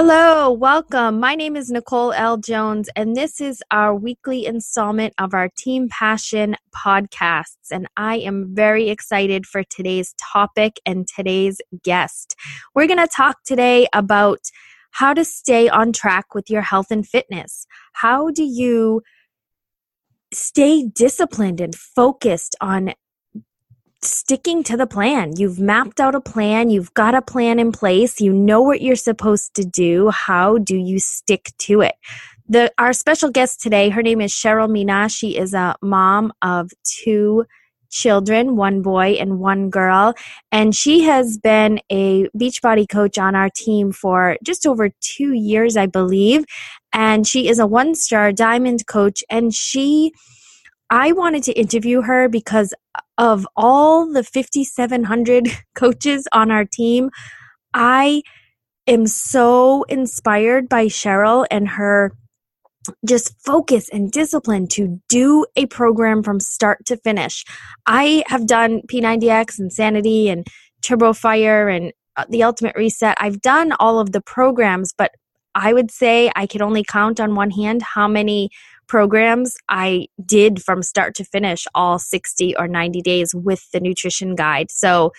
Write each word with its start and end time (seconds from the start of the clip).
Hello, 0.00 0.52
welcome. 0.52 1.18
My 1.18 1.34
name 1.34 1.56
is 1.56 1.72
Nicole 1.72 2.12
L. 2.12 2.36
Jones, 2.36 2.88
and 2.94 3.16
this 3.16 3.40
is 3.40 3.64
our 3.72 3.92
weekly 3.96 4.46
installment 4.46 5.12
of 5.18 5.34
our 5.34 5.48
Team 5.58 5.88
Passion 5.88 6.54
podcasts. 6.72 7.72
And 7.72 7.88
I 7.96 8.18
am 8.18 8.54
very 8.54 8.90
excited 8.90 9.44
for 9.44 9.64
today's 9.64 10.14
topic 10.32 10.78
and 10.86 11.04
today's 11.08 11.60
guest. 11.82 12.36
We're 12.76 12.86
going 12.86 13.00
to 13.00 13.08
talk 13.08 13.38
today 13.44 13.88
about 13.92 14.38
how 14.92 15.14
to 15.14 15.24
stay 15.24 15.68
on 15.68 15.92
track 15.92 16.32
with 16.32 16.48
your 16.48 16.62
health 16.62 16.92
and 16.92 17.04
fitness. 17.04 17.66
How 17.94 18.30
do 18.30 18.44
you 18.44 19.02
stay 20.32 20.84
disciplined 20.84 21.60
and 21.60 21.74
focused 21.74 22.54
on 22.60 22.92
sticking 24.02 24.62
to 24.64 24.76
the 24.76 24.86
plan. 24.86 25.32
You've 25.36 25.58
mapped 25.58 26.00
out 26.00 26.14
a 26.14 26.20
plan, 26.20 26.70
you've 26.70 26.94
got 26.94 27.14
a 27.14 27.22
plan 27.22 27.58
in 27.58 27.72
place, 27.72 28.20
you 28.20 28.32
know 28.32 28.62
what 28.62 28.80
you're 28.80 28.96
supposed 28.96 29.54
to 29.54 29.64
do. 29.64 30.10
How 30.10 30.58
do 30.58 30.76
you 30.76 30.98
stick 30.98 31.52
to 31.58 31.80
it? 31.80 31.94
The 32.48 32.72
our 32.78 32.92
special 32.92 33.30
guest 33.30 33.60
today, 33.60 33.90
her 33.90 34.02
name 34.02 34.20
is 34.20 34.32
Cheryl 34.32 34.70
Meenagh. 34.70 35.10
She 35.14 35.36
is 35.36 35.52
a 35.52 35.74
mom 35.82 36.32
of 36.42 36.70
two 36.84 37.44
children, 37.90 38.56
one 38.56 38.82
boy 38.82 39.12
and 39.12 39.38
one 39.38 39.70
girl, 39.70 40.14
and 40.52 40.74
she 40.74 41.04
has 41.04 41.38
been 41.38 41.80
a 41.90 42.28
Beachbody 42.36 42.88
coach 42.88 43.18
on 43.18 43.34
our 43.34 43.50
team 43.50 43.92
for 43.92 44.36
just 44.44 44.66
over 44.66 44.90
2 45.00 45.32
years, 45.32 45.76
I 45.76 45.86
believe, 45.86 46.44
and 46.92 47.26
she 47.26 47.48
is 47.48 47.58
a 47.58 47.66
one-star 47.66 48.32
diamond 48.32 48.86
coach 48.86 49.24
and 49.30 49.54
she 49.54 50.12
I 50.90 51.12
wanted 51.12 51.42
to 51.44 51.52
interview 51.52 52.02
her 52.02 52.28
because 52.28 52.74
of 53.18 53.46
all 53.56 54.10
the 54.10 54.22
5,700 54.22 55.48
coaches 55.74 56.26
on 56.32 56.50
our 56.50 56.64
team, 56.64 57.10
I 57.74 58.22
am 58.86 59.06
so 59.06 59.82
inspired 59.84 60.68
by 60.68 60.86
Cheryl 60.86 61.46
and 61.50 61.68
her 61.68 62.12
just 63.06 63.34
focus 63.44 63.90
and 63.90 64.10
discipline 64.10 64.66
to 64.66 64.98
do 65.10 65.44
a 65.56 65.66
program 65.66 66.22
from 66.22 66.40
start 66.40 66.86
to 66.86 66.96
finish. 66.96 67.44
I 67.86 68.24
have 68.28 68.46
done 68.46 68.80
P90X 68.90 69.58
Insanity 69.58 70.30
and 70.30 70.46
Turbo 70.80 71.12
Fire 71.12 71.68
and 71.68 71.92
uh, 72.16 72.24
the 72.30 72.42
Ultimate 72.42 72.76
Reset. 72.76 73.14
I've 73.20 73.42
done 73.42 73.72
all 73.78 74.00
of 74.00 74.12
the 74.12 74.22
programs, 74.22 74.94
but 74.96 75.12
I 75.54 75.72
would 75.72 75.90
say 75.90 76.30
I 76.34 76.46
could 76.46 76.62
only 76.62 76.84
count 76.84 77.20
on 77.20 77.34
one 77.34 77.50
hand 77.50 77.82
how 77.82 78.08
many 78.08 78.50
programs 78.88 79.56
I 79.68 80.08
did 80.24 80.62
from 80.62 80.82
start 80.82 81.14
to 81.16 81.24
finish 81.24 81.66
all 81.74 81.98
60 81.98 82.56
or 82.56 82.66
90 82.66 83.02
days 83.02 83.34
with 83.34 83.70
the 83.72 83.80
nutrition 83.80 84.34
guide. 84.34 84.70
So 84.70 85.12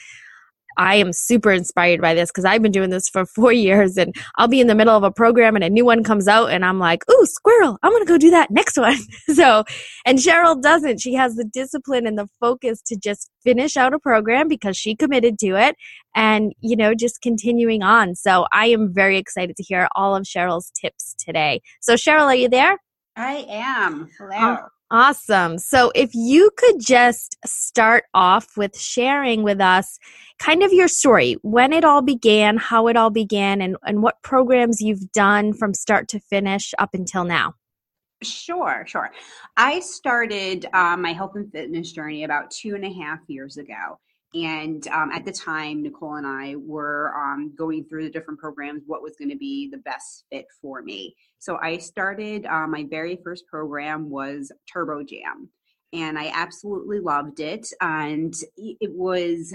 I 0.80 0.96
am 0.96 1.12
super 1.12 1.52
inspired 1.52 2.00
by 2.00 2.14
this 2.14 2.32
because 2.32 2.46
I've 2.46 2.62
been 2.62 2.72
doing 2.72 2.90
this 2.90 3.10
for 3.10 3.26
four 3.36 3.52
years 3.52 3.98
and 3.98 4.16
I'll 4.38 4.48
be 4.48 4.62
in 4.62 4.68
the 4.68 4.76
middle 4.76 4.96
of 4.96 5.04
a 5.04 5.12
program 5.12 5.56
and 5.56 5.64
a 5.64 5.70
new 5.70 5.86
one 5.86 6.04
comes 6.04 6.28
out 6.28 6.52
and 6.52 6.64
I'm 6.64 6.80
like, 6.80 7.04
ooh, 7.12 7.26
squirrel, 7.26 7.78
I'm 7.84 7.92
going 7.92 8.04
to 8.04 8.08
go 8.08 8.18
do 8.18 8.32
that 8.32 8.50
next 8.50 8.78
one. 8.78 8.98
so, 9.34 9.66
and 10.06 10.20
Cheryl 10.20 10.60
doesn't. 10.60 11.02
She 11.02 11.14
has 11.16 11.36
the 11.36 11.44
discipline 11.44 12.08
and 12.08 12.18
the 12.18 12.30
focus 12.40 12.82
to 12.88 12.96
just 12.96 13.30
finish 13.44 13.76
out 13.76 13.94
a 13.94 14.00
program 14.00 14.48
because 14.48 14.78
she 14.78 14.96
committed 14.96 15.38
to 15.40 15.56
it 15.56 15.76
and, 16.16 16.54
you 16.62 16.78
know, 16.78 16.94
just 16.96 17.22
continuing 17.22 17.84
on. 17.84 18.16
So 18.16 18.46
I 18.54 18.68
am 18.68 18.94
very 18.94 19.18
excited 19.18 19.58
to 19.58 19.64
hear 19.64 19.90
all 19.96 20.16
of 20.16 20.24
Cheryl's 20.24 20.72
tips 20.72 21.14
today. 21.20 21.62
So, 21.82 21.96
Cheryl, 21.96 22.26
are 22.26 22.36
you 22.36 22.48
there? 22.48 22.78
I 23.16 23.46
am. 23.50 24.10
Hello. 24.18 24.58
Awesome. 24.92 25.60
So, 25.60 25.92
if 25.94 26.12
you 26.16 26.50
could 26.58 26.80
just 26.80 27.38
start 27.46 28.06
off 28.14 28.58
with 28.58 28.78
sharing 28.78 29.44
with 29.44 29.62
us 29.62 30.00
kind 30.40 30.64
of 30.64 30.74
your 30.74 30.88
story, 30.88 31.38
when 31.44 31.74
it 31.74 31.84
all 31.84 32.02
began, 32.02 32.58
how 32.58 32.88
it 32.88 32.98
all 32.98 33.12
began, 33.12 33.62
and, 33.62 33.78
and 33.84 34.02
what 34.02 34.22
programs 34.24 34.82
you've 34.82 35.12
done 35.12 35.54
from 35.54 35.76
start 35.76 36.08
to 36.10 36.20
finish 36.20 36.74
up 36.80 36.90
until 36.94 37.24
now. 37.24 37.54
Sure, 38.24 38.84
sure. 38.88 39.12
I 39.56 39.80
started 39.80 40.66
um, 40.74 41.02
my 41.04 41.14
health 41.14 41.36
and 41.36 41.52
fitness 41.52 41.92
journey 41.92 42.24
about 42.24 42.52
two 42.52 42.76
and 42.76 42.84
a 42.84 42.92
half 42.92 43.20
years 43.28 43.58
ago. 43.58 44.00
And 44.34 44.88
um, 44.90 45.12
at 45.12 45.26
the 45.26 45.32
time, 45.32 45.82
Nicole 45.82 46.16
and 46.16 46.28
I 46.28 46.56
were 46.56 47.14
um, 47.16 47.54
going 47.58 47.84
through 47.86 48.04
the 48.04 48.12
different 48.12 48.40
programs, 48.40 48.84
what 48.86 49.02
was 49.02 49.16
going 49.18 49.32
to 49.32 49.38
be 49.38 49.70
the 49.70 49.80
best 49.80 50.26
fit 50.32 50.46
for 50.62 50.84
me. 50.84 51.16
So 51.40 51.58
I 51.62 51.78
started, 51.78 52.46
uh, 52.46 52.68
my 52.68 52.86
very 52.90 53.20
first 53.24 53.48
program 53.48 54.10
was 54.10 54.52
Turbo 54.72 55.04
Jam. 55.04 55.50
And 55.92 56.20
I 56.20 56.32
absolutely 56.36 57.00
loved 57.00 57.40
it. 57.40 57.68
And 57.82 58.36
it 58.58 58.92
was, 58.92 59.52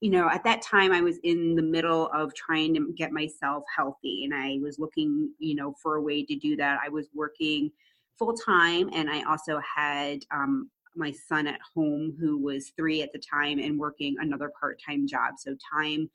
you 0.00 0.10
know, 0.10 0.30
at 0.30 0.42
that 0.44 0.62
time 0.62 0.92
I 0.92 1.02
was 1.02 1.18
in 1.24 1.54
the 1.54 1.62
middle 1.62 2.08
of 2.14 2.34
trying 2.34 2.72
to 2.74 2.94
get 2.96 3.12
myself 3.12 3.64
healthy. 3.76 4.24
And 4.24 4.32
I 4.34 4.58
was 4.62 4.78
looking, 4.78 5.30
you 5.38 5.54
know, 5.54 5.74
for 5.82 5.96
a 5.96 6.00
way 6.02 6.24
to 6.24 6.36
do 6.36 6.56
that. 6.56 6.78
I 6.82 6.88
was 6.88 7.08
working 7.14 7.70
full 8.18 8.32
time 8.32 8.88
and 8.94 9.10
I 9.10 9.24
also 9.24 9.60
had 9.76 10.20
um, 10.30 10.70
my 10.96 11.12
son 11.12 11.46
at 11.46 11.60
home 11.74 12.16
who 12.20 12.38
was 12.38 12.72
three 12.76 13.02
at 13.02 13.12
the 13.12 13.18
time 13.18 13.58
and 13.58 13.78
working 13.78 14.16
another 14.20 14.50
part-time 14.60 15.06
job 15.06 15.34
so 15.38 15.54
time 15.72 16.08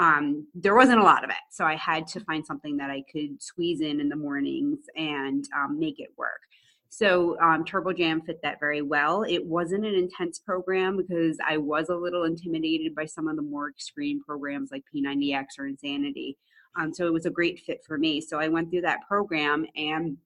um, 0.00 0.46
there 0.54 0.74
wasn't 0.74 0.98
a 0.98 1.04
lot 1.04 1.24
of 1.24 1.30
it. 1.30 1.36
So 1.50 1.64
i 1.64 1.76
had 1.76 2.06
to 2.08 2.20
find 2.20 2.44
something 2.44 2.76
that 2.78 2.90
i 2.90 3.04
could 3.12 3.40
squeeze 3.40 3.80
in 3.80 4.00
in 4.00 4.08
the 4.08 4.16
mornings 4.16 4.78
and 4.96 5.44
um, 5.56 5.78
make 5.78 6.00
it 6.00 6.08
work. 6.16 6.40
So 6.88 7.38
um, 7.40 7.64
turbo 7.64 7.92
jam 7.92 8.20
fit 8.22 8.40
that 8.42 8.58
very 8.58 8.82
well. 8.82 9.22
It 9.22 9.44
wasn't 9.44 9.86
an 9.86 9.94
intense 9.94 10.38
program 10.38 10.96
because 10.96 11.36
i 11.46 11.56
was 11.58 11.90
a 11.90 11.94
little 11.94 12.24
intimidated 12.24 12.94
by 12.94 13.04
some 13.04 13.28
of 13.28 13.36
the 13.36 13.42
more 13.42 13.68
extreme 13.68 14.22
programs 14.24 14.70
like 14.72 14.84
p90x 14.94 15.44
or 15.58 15.66
insanity. 15.66 16.38
Um, 16.78 16.94
so 16.94 17.06
it 17.06 17.12
was 17.12 17.26
a 17.26 17.30
great 17.30 17.60
fit 17.60 17.80
for 17.86 17.98
me. 17.98 18.20
So 18.22 18.38
i 18.40 18.48
went 18.48 18.70
through 18.70 18.82
that 18.82 19.06
program 19.06 19.66
and 19.76 20.16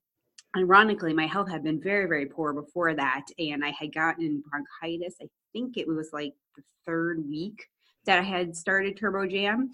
ironically, 0.56 1.12
my 1.12 1.26
health 1.26 1.50
had 1.50 1.64
been 1.64 1.80
very, 1.80 2.06
very 2.06 2.26
poor 2.26 2.52
before 2.52 2.94
that. 2.94 3.24
And 3.38 3.64
I 3.64 3.70
had 3.70 3.94
gotten 3.94 4.42
bronchitis. 4.50 5.16
I 5.22 5.26
think 5.52 5.76
it 5.76 5.88
was 5.88 6.10
like 6.12 6.34
the 6.56 6.62
third 6.86 7.24
week 7.28 7.64
that 8.06 8.18
I 8.18 8.22
had 8.22 8.56
started 8.56 8.96
Turbo 8.96 9.26
Jam. 9.26 9.70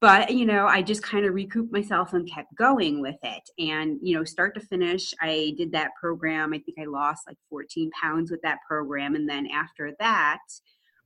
But, 0.00 0.32
you 0.32 0.46
know, 0.46 0.66
I 0.66 0.82
just 0.82 1.02
kind 1.04 1.24
of 1.24 1.32
recouped 1.32 1.72
myself 1.72 2.12
and 2.12 2.28
kept 2.28 2.56
going 2.56 3.00
with 3.00 3.18
it. 3.22 3.42
And, 3.60 4.00
you 4.02 4.16
know, 4.16 4.24
start 4.24 4.52
to 4.54 4.60
finish, 4.60 5.14
I 5.20 5.54
did 5.56 5.70
that 5.72 5.92
program. 6.00 6.52
I 6.52 6.58
think 6.58 6.76
I 6.80 6.86
lost 6.86 7.28
like 7.28 7.36
14 7.48 7.88
pounds 7.92 8.30
with 8.30 8.42
that 8.42 8.58
program. 8.68 9.14
And 9.14 9.28
then 9.28 9.46
after 9.46 9.92
that, 10.00 10.40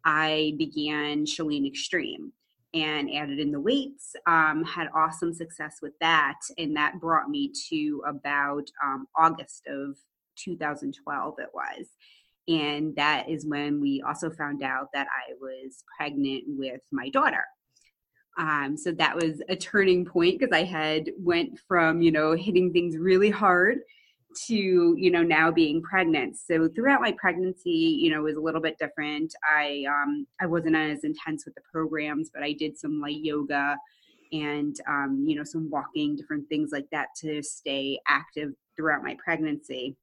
I 0.06 0.55
began 0.56 1.26
Chalene 1.26 1.66
Extreme 1.66 2.32
and 2.76 3.12
added 3.12 3.38
in 3.38 3.50
the 3.50 3.60
weights. 3.60 4.14
Um, 4.26 4.62
had 4.64 4.88
awesome 4.94 5.32
success 5.32 5.78
with 5.81 5.94
that, 6.00 6.38
and 6.59 6.76
that 6.76 7.00
brought 7.00 7.31
me 7.31 7.50
to 7.70 8.03
about 8.06 8.69
um, 8.84 9.06
August 9.16 9.62
of 9.66 9.97
2012. 10.37 11.34
It 11.38 11.48
was, 11.54 11.87
and 12.47 12.94
that 12.97 13.28
is 13.28 13.47
when 13.47 13.81
we 13.81 14.03
also 14.06 14.31
found 14.31 14.62
out 14.62 14.88
that 14.92 15.06
I 15.09 15.32
was 15.41 15.82
pregnant 15.97 16.44
with 16.47 16.82
my 16.92 17.09
daughter. 17.09 17.44
Um, 18.38 18.76
so 18.76 18.93
that 18.93 19.16
was 19.16 19.41
a 19.48 19.56
turning 19.56 20.04
point 20.04 20.38
because 20.38 20.54
I 20.54 20.64
had 20.64 21.10
went 21.19 21.58
from 21.66 22.03
you 22.03 22.12
know 22.12 22.32
hitting 22.32 22.72
things 22.72 22.98
really 22.98 23.31
hard 23.31 23.78
to 24.47 24.95
you 24.99 25.11
know 25.11 25.23
now 25.23 25.51
being 25.51 25.83
pregnant. 25.83 26.37
So 26.37 26.69
throughout 26.69 27.01
my 27.01 27.13
pregnancy 27.13 27.71
you 27.71 28.11
know 28.11 28.23
was 28.23 28.37
a 28.37 28.41
little 28.41 28.61
bit 28.61 28.79
different. 28.79 29.35
I 29.45 29.85
um 29.89 30.27
i 30.41 30.47
wasn't 30.47 30.77
as 30.77 31.05
intense 31.05 31.45
with 31.45 31.55
the 31.55 31.63
programs 31.73 32.31
but 32.33 32.43
i 32.43 32.53
did 32.53 32.79
some 32.79 33.01
light 33.01 33.21
yoga 33.21 33.77
and 34.33 34.77
um 34.89 35.25
you 35.27 35.37
know 35.37 35.45
some 35.45 35.71
walking 35.71 36.17
different 36.17 36.49
things 36.49 36.71
like 36.73 36.89
that 36.91 37.09
to 37.23 37.43
stay 37.43 37.99
active 38.09 38.53
throughout 38.77 39.03
my 39.03 39.17
pregnancy. 39.23 39.97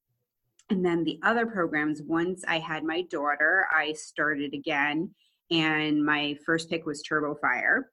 And 0.69 0.83
then 0.83 1.03
the 1.03 1.19
other 1.23 1.45
programs 1.45 2.01
once 2.01 2.43
i 2.47 2.59
had 2.59 2.83
my 2.83 3.03
daughter 3.03 3.67
i 3.71 3.93
started 3.93 4.53
again 4.53 5.09
and 5.51 6.03
my 6.03 6.35
first 6.45 6.69
pick 6.69 6.85
was 6.85 7.01
turbo 7.01 7.35
fire 7.35 7.89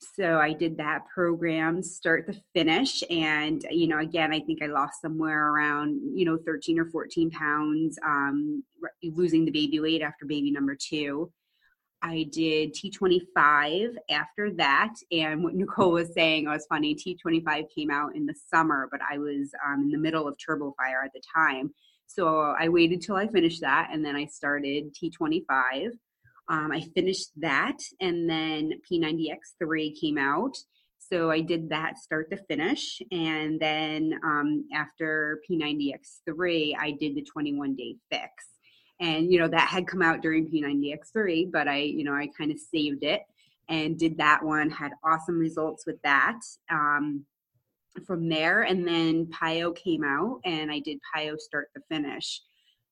so 0.00 0.38
I 0.38 0.52
did 0.52 0.76
that 0.76 1.06
program 1.12 1.82
start 1.82 2.26
to 2.26 2.40
finish. 2.54 3.02
And, 3.10 3.64
you 3.70 3.88
know, 3.88 3.98
again, 3.98 4.32
I 4.32 4.40
think 4.40 4.62
I 4.62 4.66
lost 4.66 5.00
somewhere 5.00 5.52
around, 5.52 6.00
you 6.14 6.24
know, 6.24 6.38
13 6.46 6.78
or 6.78 6.86
14 6.86 7.30
pounds, 7.30 7.98
um, 8.04 8.62
losing 9.02 9.44
the 9.44 9.50
baby 9.50 9.80
weight 9.80 10.02
after 10.02 10.24
baby 10.24 10.50
number 10.50 10.76
two. 10.76 11.32
I 12.00 12.28
did 12.30 12.74
T25 12.74 13.96
after 14.08 14.52
that. 14.52 14.94
And 15.10 15.42
what 15.42 15.54
Nicole 15.56 15.92
was 15.92 16.12
saying 16.14 16.46
was 16.46 16.66
funny. 16.68 16.94
T25 16.94 17.66
came 17.74 17.90
out 17.90 18.14
in 18.14 18.24
the 18.24 18.34
summer, 18.52 18.88
but 18.90 19.00
I 19.10 19.18
was 19.18 19.52
um, 19.66 19.82
in 19.82 19.90
the 19.90 19.98
middle 19.98 20.28
of 20.28 20.36
Turbo 20.38 20.74
Fire 20.78 21.02
at 21.04 21.12
the 21.12 21.22
time. 21.34 21.72
So 22.06 22.54
I 22.58 22.68
waited 22.68 23.02
till 23.02 23.16
I 23.16 23.26
finished 23.26 23.60
that 23.60 23.90
and 23.92 24.04
then 24.04 24.16
I 24.16 24.26
started 24.26 24.94
T25. 24.94 25.90
Um, 26.48 26.72
I 26.72 26.80
finished 26.94 27.30
that, 27.36 27.76
and 28.00 28.28
then 28.28 28.72
P90X3 28.90 30.00
came 30.00 30.18
out. 30.18 30.56
So 30.98 31.30
I 31.30 31.40
did 31.40 31.70
that 31.70 31.98
start 31.98 32.30
to 32.30 32.36
finish. 32.36 33.00
And 33.10 33.58
then 33.58 34.18
um, 34.24 34.64
after 34.74 35.40
P90X3, 35.48 36.74
I 36.78 36.90
did 36.92 37.14
the 37.14 37.22
21 37.22 37.76
day 37.76 37.96
fix. 38.10 38.30
And, 39.00 39.32
you 39.32 39.38
know, 39.38 39.48
that 39.48 39.68
had 39.68 39.86
come 39.86 40.02
out 40.02 40.22
during 40.22 40.50
P90X3, 40.50 41.50
but 41.50 41.68
I, 41.68 41.78
you 41.78 42.04
know, 42.04 42.14
I 42.14 42.28
kind 42.36 42.50
of 42.50 42.58
saved 42.58 43.04
it 43.04 43.22
and 43.68 43.98
did 43.98 44.18
that 44.18 44.42
one, 44.42 44.70
had 44.70 44.92
awesome 45.04 45.38
results 45.38 45.86
with 45.86 46.00
that. 46.02 46.40
Um, 46.70 47.24
from 48.06 48.28
there. 48.28 48.62
And 48.62 48.86
then 48.86 49.26
PiYo 49.26 49.74
came 49.76 50.04
out, 50.04 50.40
and 50.44 50.70
I 50.70 50.80
did 50.80 50.98
PiYo 51.14 51.38
Start 51.38 51.68
to 51.74 51.82
Finish. 51.88 52.42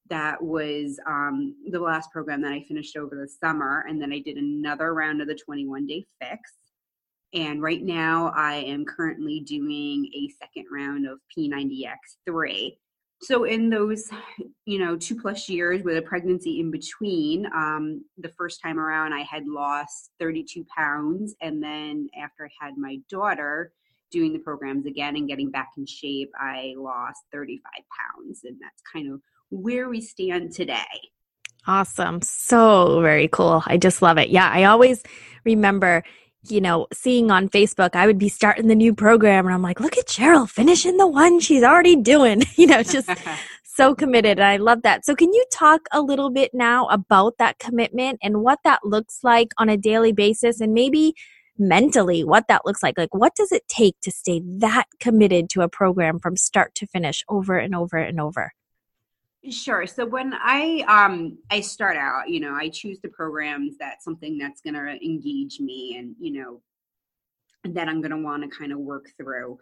That 0.08 0.43
was 0.43 0.99
um, 1.06 1.55
the 1.70 1.81
last 1.81 2.11
program 2.11 2.43
that 2.43 2.53
I 2.53 2.62
finished 2.62 2.97
over 2.97 3.17
the 3.17 3.29
summer. 3.29 3.85
And 3.88 4.00
then 4.00 4.12
I 4.12 4.20
did 4.20 4.37
another 4.37 4.94
round 4.94 5.20
of 5.20 5.29
the 5.29 5.35
21 5.35 5.87
day 5.87 6.06
fix. 6.20 6.53
And 7.35 7.61
right 7.61 7.82
now, 7.82 8.32
I 8.37 8.55
am 8.55 8.85
currently 8.85 9.41
doing 9.41 10.11
a 10.14 10.29
second 10.38 10.67
round 10.73 11.06
of 11.06 11.19
P90X3. 11.37 12.76
So, 13.23 13.44
in 13.44 13.69
those, 13.69 14.08
you 14.67 14.79
know, 14.79 14.97
two 14.97 15.17
plus 15.20 15.49
years 15.49 15.82
with 15.82 15.97
a 15.97 16.03
pregnancy 16.03 16.61
in 16.61 16.70
between, 16.70 17.47
um, 17.47 18.05
the 18.19 18.29
first 18.29 18.62
time 18.62 18.79
around, 18.79 19.12
I 19.12 19.23
had 19.23 19.47
lost 19.47 20.11
32 20.20 20.64
pounds. 20.75 21.35
And 21.41 21.62
then 21.62 22.08
after 22.19 22.47
I 22.47 22.64
had 22.64 22.79
my 22.79 22.99
daughter, 23.11 23.73
doing 24.11 24.32
the 24.32 24.38
programs 24.38 24.87
again 24.87 25.17
and 25.17 25.29
getting 25.29 25.50
back 25.50 25.70
in 25.76 25.87
shape, 25.87 26.31
I 26.38 26.75
lost 26.76 27.23
35 27.32 27.61
pounds. 27.99 28.41
And 28.44 28.56
that's 28.61 28.82
kind 28.93 29.12
of 29.12 29.20
where 29.50 29.88
we 29.88 30.00
stand 30.00 30.52
today. 30.52 30.84
Awesome. 31.66 32.22
So 32.22 33.00
very 33.00 33.28
cool. 33.28 33.62
I 33.66 33.76
just 33.76 34.02
love 34.02 34.19
it. 34.19 34.28
Yeah, 34.28 34.48
I 34.48 34.64
always 34.64 35.02
remember, 35.44 36.04
you 36.48 36.60
know, 36.60 36.87
seeing 36.93 37.31
on 37.31 37.48
Facebook, 37.48 37.96
I 37.96 38.06
would 38.06 38.19
be 38.19 38.28
starting 38.28 38.69
the 38.69 38.75
new 38.76 38.94
program 38.94 39.46
and 39.46 39.54
I'm 39.54 39.62
like, 39.62 39.81
look 39.81 39.98
at 39.98 40.06
Cheryl 40.06 40.48
finishing 40.48 40.96
the 40.96 41.08
one 41.08 41.40
she's 41.40 41.64
already 41.64 41.96
doing, 41.96 42.43
you 42.56 42.69
know, 42.69 42.82
just 42.82 43.10
so 43.64 43.94
committed. 43.94 44.38
And 44.38 44.46
I 44.46 44.58
love 44.58 44.82
that. 44.82 45.04
So, 45.04 45.16
can 45.16 45.32
you 45.32 45.44
talk 45.52 45.88
a 45.93 46.00
little 46.00 46.31
bit 46.31 46.52
now 46.54 46.87
about 46.87 47.38
that 47.38 47.58
commitment 47.58 48.20
and 48.22 48.43
what 48.43 48.60
that 48.64 48.84
looks 48.84 49.20
like 49.25 49.48
on 49.58 49.69
a 49.69 49.76
daily 49.76 50.12
basis 50.12 50.60
and 50.60 50.72
maybe 50.72 51.14
mentally 51.58 52.25
what 52.25 52.48
that 52.48 52.62
looks 52.64 52.82
like. 52.82 52.98
Like, 52.98 53.14
what 53.14 53.34
does 53.34 53.52
it 53.52 53.66
take 53.69 53.96
to 54.02 54.10
stay 54.10 54.43
that 54.58 54.87
committed 55.00 55.48
to 55.50 55.62
a 55.62 55.69
program 55.69 56.19
from 56.19 56.37
start 56.37 56.75
to 56.76 56.87
finish 56.87 57.25
over 57.28 57.56
and 57.58 57.75
over 57.75 57.96
and 57.96 58.20
over? 58.20 58.52
Sure. 59.50 59.87
So 59.87 60.05
when 60.05 60.35
I 60.35 60.85
um 60.88 61.38
I 61.50 61.61
start 61.61 61.97
out, 61.97 62.29
you 62.29 62.41
know, 62.41 62.55
I 62.55 62.69
choose 62.69 62.99
the 63.00 63.09
programs 63.09 63.77
that 63.79 64.03
something 64.03 64.38
that's 64.38 64.61
going 64.61 64.75
to 64.75 65.05
engage 65.05 65.61
me 65.61 65.97
and, 65.99 66.17
you 66.19 66.33
know, 66.43 66.61
that 67.65 67.88
I'm 67.88 68.00
going 68.00 68.11
to 68.11 68.17
want 68.23 68.43
to 68.43 68.56
kind 68.59 68.73
of 68.73 68.79
work 68.79 69.06
through 69.17 69.59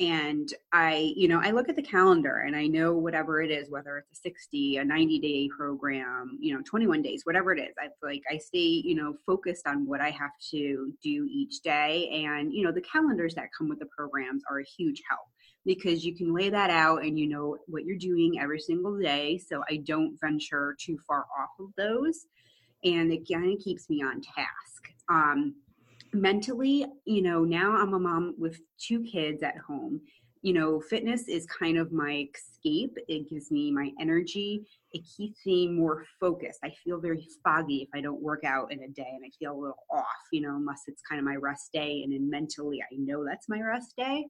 and 0.00 0.50
i 0.72 1.12
you 1.16 1.28
know 1.28 1.40
i 1.42 1.50
look 1.50 1.68
at 1.68 1.76
the 1.76 1.82
calendar 1.82 2.44
and 2.46 2.54
i 2.56 2.66
know 2.66 2.94
whatever 2.94 3.42
it 3.42 3.50
is 3.50 3.70
whether 3.70 3.98
it's 3.98 4.12
a 4.12 4.22
60 4.22 4.78
a 4.78 4.84
90 4.84 5.18
day 5.20 5.48
program 5.56 6.38
you 6.40 6.54
know 6.54 6.62
21 6.66 7.02
days 7.02 7.22
whatever 7.24 7.52
it 7.52 7.60
is 7.60 7.74
i 7.80 7.88
like 8.06 8.22
i 8.30 8.36
stay 8.36 8.58
you 8.58 8.94
know 8.94 9.14
focused 9.26 9.66
on 9.66 9.86
what 9.86 10.00
i 10.00 10.10
have 10.10 10.32
to 10.50 10.92
do 11.02 11.26
each 11.30 11.60
day 11.62 12.08
and 12.26 12.52
you 12.52 12.64
know 12.64 12.72
the 12.72 12.82
calendars 12.82 13.34
that 13.34 13.48
come 13.56 13.68
with 13.68 13.78
the 13.78 13.86
programs 13.86 14.42
are 14.50 14.60
a 14.60 14.64
huge 14.64 15.02
help 15.08 15.28
because 15.66 16.04
you 16.04 16.16
can 16.16 16.32
lay 16.32 16.48
that 16.48 16.70
out 16.70 17.04
and 17.04 17.18
you 17.18 17.26
know 17.26 17.56
what 17.66 17.84
you're 17.84 17.98
doing 17.98 18.38
every 18.40 18.60
single 18.60 18.96
day 18.98 19.36
so 19.36 19.62
i 19.68 19.76
don't 19.76 20.16
venture 20.20 20.74
too 20.80 20.98
far 21.06 21.26
off 21.38 21.50
of 21.60 21.66
those 21.76 22.26
and 22.84 23.12
it 23.12 23.28
kind 23.30 23.52
of 23.52 23.58
keeps 23.58 23.90
me 23.90 24.02
on 24.02 24.20
task 24.20 24.88
um 25.10 25.54
mentally, 26.16 26.86
you 27.04 27.22
know, 27.22 27.44
now 27.44 27.76
I'm 27.76 27.94
a 27.94 27.98
mom 27.98 28.34
with 28.38 28.60
two 28.78 29.02
kids 29.02 29.42
at 29.42 29.58
home. 29.58 30.00
You 30.42 30.52
know, 30.52 30.80
fitness 30.80 31.28
is 31.28 31.46
kind 31.46 31.76
of 31.76 31.92
my 31.92 32.28
escape. 32.34 32.96
It 33.08 33.28
gives 33.28 33.50
me 33.50 33.72
my 33.72 33.90
energy. 34.00 34.66
It 34.92 35.02
keeps 35.16 35.44
me 35.44 35.68
more 35.68 36.04
focused. 36.20 36.60
I 36.62 36.70
feel 36.84 37.00
very 37.00 37.26
foggy 37.42 37.82
if 37.82 37.88
I 37.94 38.00
don't 38.00 38.22
work 38.22 38.44
out 38.44 38.70
in 38.70 38.82
a 38.82 38.88
day 38.88 39.08
and 39.08 39.24
I 39.24 39.30
feel 39.38 39.52
a 39.52 39.58
little 39.58 39.84
off, 39.90 40.04
you 40.32 40.42
know, 40.42 40.54
unless 40.54 40.82
it's 40.86 41.02
kind 41.08 41.18
of 41.18 41.24
my 41.24 41.34
rest 41.34 41.72
day. 41.72 42.02
And 42.04 42.12
then 42.12 42.30
mentally, 42.30 42.80
I 42.80 42.94
know 42.96 43.24
that's 43.24 43.48
my 43.48 43.60
rest 43.60 43.94
day. 43.96 44.26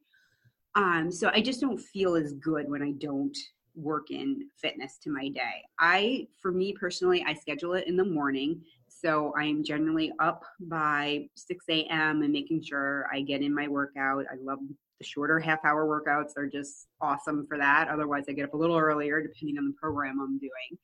Um, 0.76 1.10
so 1.10 1.30
I 1.32 1.40
just 1.40 1.60
don't 1.60 1.80
feel 1.80 2.14
as 2.14 2.34
good 2.34 2.70
when 2.70 2.82
I 2.82 2.92
don't 2.92 3.36
work 3.74 4.10
in 4.10 4.48
fitness 4.56 4.98
to 5.02 5.10
my 5.10 5.28
day. 5.28 5.62
I, 5.80 6.28
for 6.40 6.52
me 6.52 6.72
personally, 6.72 7.24
I 7.26 7.34
schedule 7.34 7.74
it 7.74 7.88
in 7.88 7.96
the 7.96 8.04
morning 8.04 8.62
so 9.00 9.34
I'm 9.36 9.62
generally 9.62 10.12
up 10.20 10.44
by 10.60 11.28
6 11.34 11.64
a.m. 11.68 12.22
and 12.22 12.32
making 12.32 12.62
sure 12.62 13.06
I 13.12 13.20
get 13.20 13.42
in 13.42 13.54
my 13.54 13.68
workout. 13.68 14.24
I 14.30 14.36
love 14.40 14.58
the 14.98 15.04
shorter 15.04 15.38
half 15.38 15.62
hour 15.64 15.86
workouts, 15.86 16.30
they're 16.34 16.46
just 16.46 16.88
awesome 17.02 17.46
for 17.46 17.58
that. 17.58 17.88
Otherwise, 17.88 18.24
I 18.28 18.32
get 18.32 18.46
up 18.46 18.54
a 18.54 18.56
little 18.56 18.78
earlier 18.78 19.20
depending 19.20 19.58
on 19.58 19.66
the 19.66 19.74
program 19.78 20.18
I'm 20.20 20.38
doing. 20.38 20.78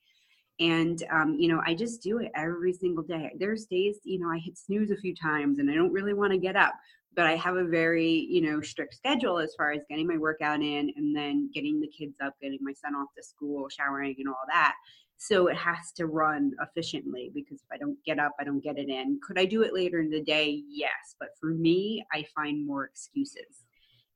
And, 0.59 1.03
um, 1.11 1.35
you 1.39 1.47
know, 1.47 1.63
I 1.65 1.73
just 1.73 2.03
do 2.03 2.19
it 2.19 2.31
every 2.35 2.73
single 2.73 3.03
day. 3.03 3.31
There's 3.39 3.65
days, 3.65 3.97
you 4.03 4.19
know, 4.19 4.29
I 4.29 4.37
hit 4.37 4.55
snooze 4.55 4.91
a 4.91 4.97
few 4.97 5.15
times 5.15 5.57
and 5.57 5.69
I 5.71 5.73
don't 5.73 5.91
really 5.91 6.13
want 6.13 6.31
to 6.31 6.37
get 6.37 6.55
up, 6.55 6.75
but 7.15 7.25
I 7.25 7.35
have 7.35 7.55
a 7.55 7.63
very, 7.63 8.27
you 8.29 8.41
know, 8.41 8.61
strict 8.61 8.95
schedule 8.95 9.39
as 9.39 9.53
far 9.55 9.71
as 9.71 9.81
getting 9.89 10.07
my 10.07 10.17
workout 10.17 10.61
in 10.61 10.91
and 10.95 11.15
then 11.15 11.49
getting 11.53 11.79
the 11.79 11.87
kids 11.87 12.15
up, 12.23 12.33
getting 12.41 12.59
my 12.61 12.73
son 12.73 12.95
off 12.95 13.09
to 13.17 13.23
school, 13.23 13.69
showering, 13.69 14.15
and 14.17 14.27
all 14.27 14.43
that. 14.47 14.75
So 15.17 15.47
it 15.47 15.55
has 15.55 15.91
to 15.93 16.07
run 16.07 16.51
efficiently 16.61 17.31
because 17.33 17.61
if 17.61 17.67
I 17.71 17.77
don't 17.77 17.97
get 18.05 18.19
up, 18.19 18.33
I 18.39 18.43
don't 18.43 18.63
get 18.63 18.77
it 18.77 18.89
in. 18.89 19.19
Could 19.25 19.39
I 19.39 19.45
do 19.45 19.61
it 19.61 19.73
later 19.73 19.99
in 19.99 20.09
the 20.09 20.21
day? 20.21 20.63
Yes. 20.67 21.15
But 21.19 21.29
for 21.39 21.51
me, 21.51 22.05
I 22.11 22.25
find 22.35 22.65
more 22.65 22.85
excuses 22.85 23.63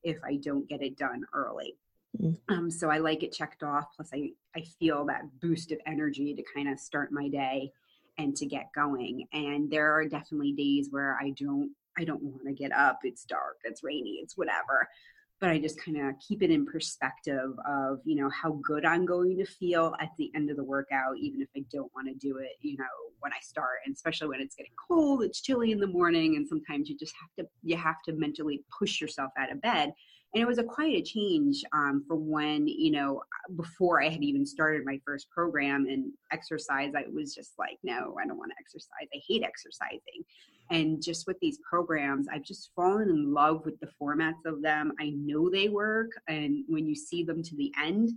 if 0.03 0.17
I 0.25 0.38
don't 0.38 0.67
get 0.67 0.81
it 0.81 0.97
done 0.97 1.23
early. 1.33 1.75
Mm. 2.21 2.38
Um, 2.49 2.71
so 2.71 2.89
I 2.89 2.97
like 2.97 3.23
it 3.23 3.31
checked 3.31 3.63
off. 3.63 3.85
Plus, 3.95 4.09
I, 4.13 4.31
I 4.55 4.63
feel 4.79 5.05
that 5.05 5.21
boost 5.41 5.71
of 5.71 5.79
energy 5.85 6.33
to 6.33 6.44
kind 6.53 6.67
of 6.69 6.79
start 6.79 7.11
my 7.11 7.29
day 7.29 7.71
and 8.17 8.35
to 8.35 8.45
get 8.45 8.71
going. 8.75 9.27
And 9.33 9.69
there 9.69 9.94
are 9.94 10.05
definitely 10.05 10.53
days 10.53 10.88
where 10.89 11.17
I 11.21 11.31
don't 11.39 11.71
I 11.97 12.03
don't 12.03 12.23
want 12.23 12.45
to 12.45 12.53
get 12.53 12.71
up. 12.71 12.99
It's 13.03 13.23
dark. 13.23 13.57
It's 13.63 13.83
rainy. 13.83 14.19
It's 14.21 14.38
whatever 14.38 14.88
but 15.39 15.49
I 15.49 15.59
just 15.59 15.83
kind 15.83 15.97
of 15.97 16.15
keep 16.25 16.41
it 16.41 16.49
in 16.49 16.65
perspective 16.65 17.51
of, 17.67 17.99
you 18.05 18.15
know, 18.15 18.29
how 18.29 18.59
good 18.63 18.85
I'm 18.85 19.05
going 19.05 19.38
to 19.38 19.45
feel 19.45 19.94
at 19.99 20.09
the 20.17 20.31
end 20.35 20.49
of 20.49 20.57
the 20.57 20.63
workout, 20.63 21.17
even 21.19 21.41
if 21.41 21.49
I 21.55 21.63
don't 21.71 21.91
want 21.94 22.07
to 22.07 22.15
do 22.15 22.38
it, 22.38 22.53
you 22.61 22.75
know, 22.77 22.85
when 23.19 23.31
I 23.31 23.39
start. 23.41 23.79
And 23.85 23.94
especially 23.94 24.29
when 24.29 24.41
it's 24.41 24.55
getting 24.55 24.71
cold, 24.88 25.23
it's 25.23 25.41
chilly 25.41 25.71
in 25.71 25.79
the 25.79 25.88
morning, 25.88 26.35
and 26.38 26.47
sometimes 26.47 26.89
you 26.89 26.97
just 26.97 27.13
have 27.21 27.45
to 27.45 27.51
you 27.61 27.77
have 27.77 28.01
to 28.05 28.13
mentally 28.13 28.63
push 28.77 28.99
yourself 28.99 29.31
out 29.38 29.51
of 29.51 29.61
bed 29.61 29.94
and 30.33 30.41
it 30.41 30.47
was 30.47 30.57
a 30.57 30.63
quite 30.63 30.95
a 30.95 31.01
change 31.01 31.63
um, 31.74 32.03
from 32.07 32.29
when 32.29 32.68
you 32.68 32.91
know 32.91 33.21
before 33.56 34.01
i 34.01 34.09
had 34.09 34.24
even 34.24 34.45
started 34.45 34.85
my 34.85 35.00
first 35.06 35.29
program 35.29 35.85
and 35.89 36.12
exercise 36.31 36.91
i 36.95 37.03
was 37.13 37.33
just 37.33 37.53
like 37.57 37.77
no 37.83 38.15
i 38.21 38.27
don't 38.27 38.38
want 38.38 38.51
to 38.51 38.57
exercise. 38.59 39.07
I 39.13 39.21
hate 39.28 39.44
exercising. 39.44 40.23
And 40.69 41.02
just 41.02 41.28
with 41.28 41.37
these 41.40 41.59
programs 41.69 42.28
i've 42.31 42.44
just 42.44 42.71
fallen 42.75 43.09
in 43.09 43.33
love 43.33 43.61
with 43.66 43.80
the 43.80 43.90
formats 44.02 44.45
of 44.45 44.61
them. 44.61 44.92
I 44.99 45.11
know 45.16 45.49
they 45.49 45.69
work 45.69 46.11
and 46.28 46.63
when 46.68 46.85
you 46.85 46.95
see 46.95 47.23
them 47.23 47.42
to 47.44 47.56
the 47.56 47.71
end 47.81 48.09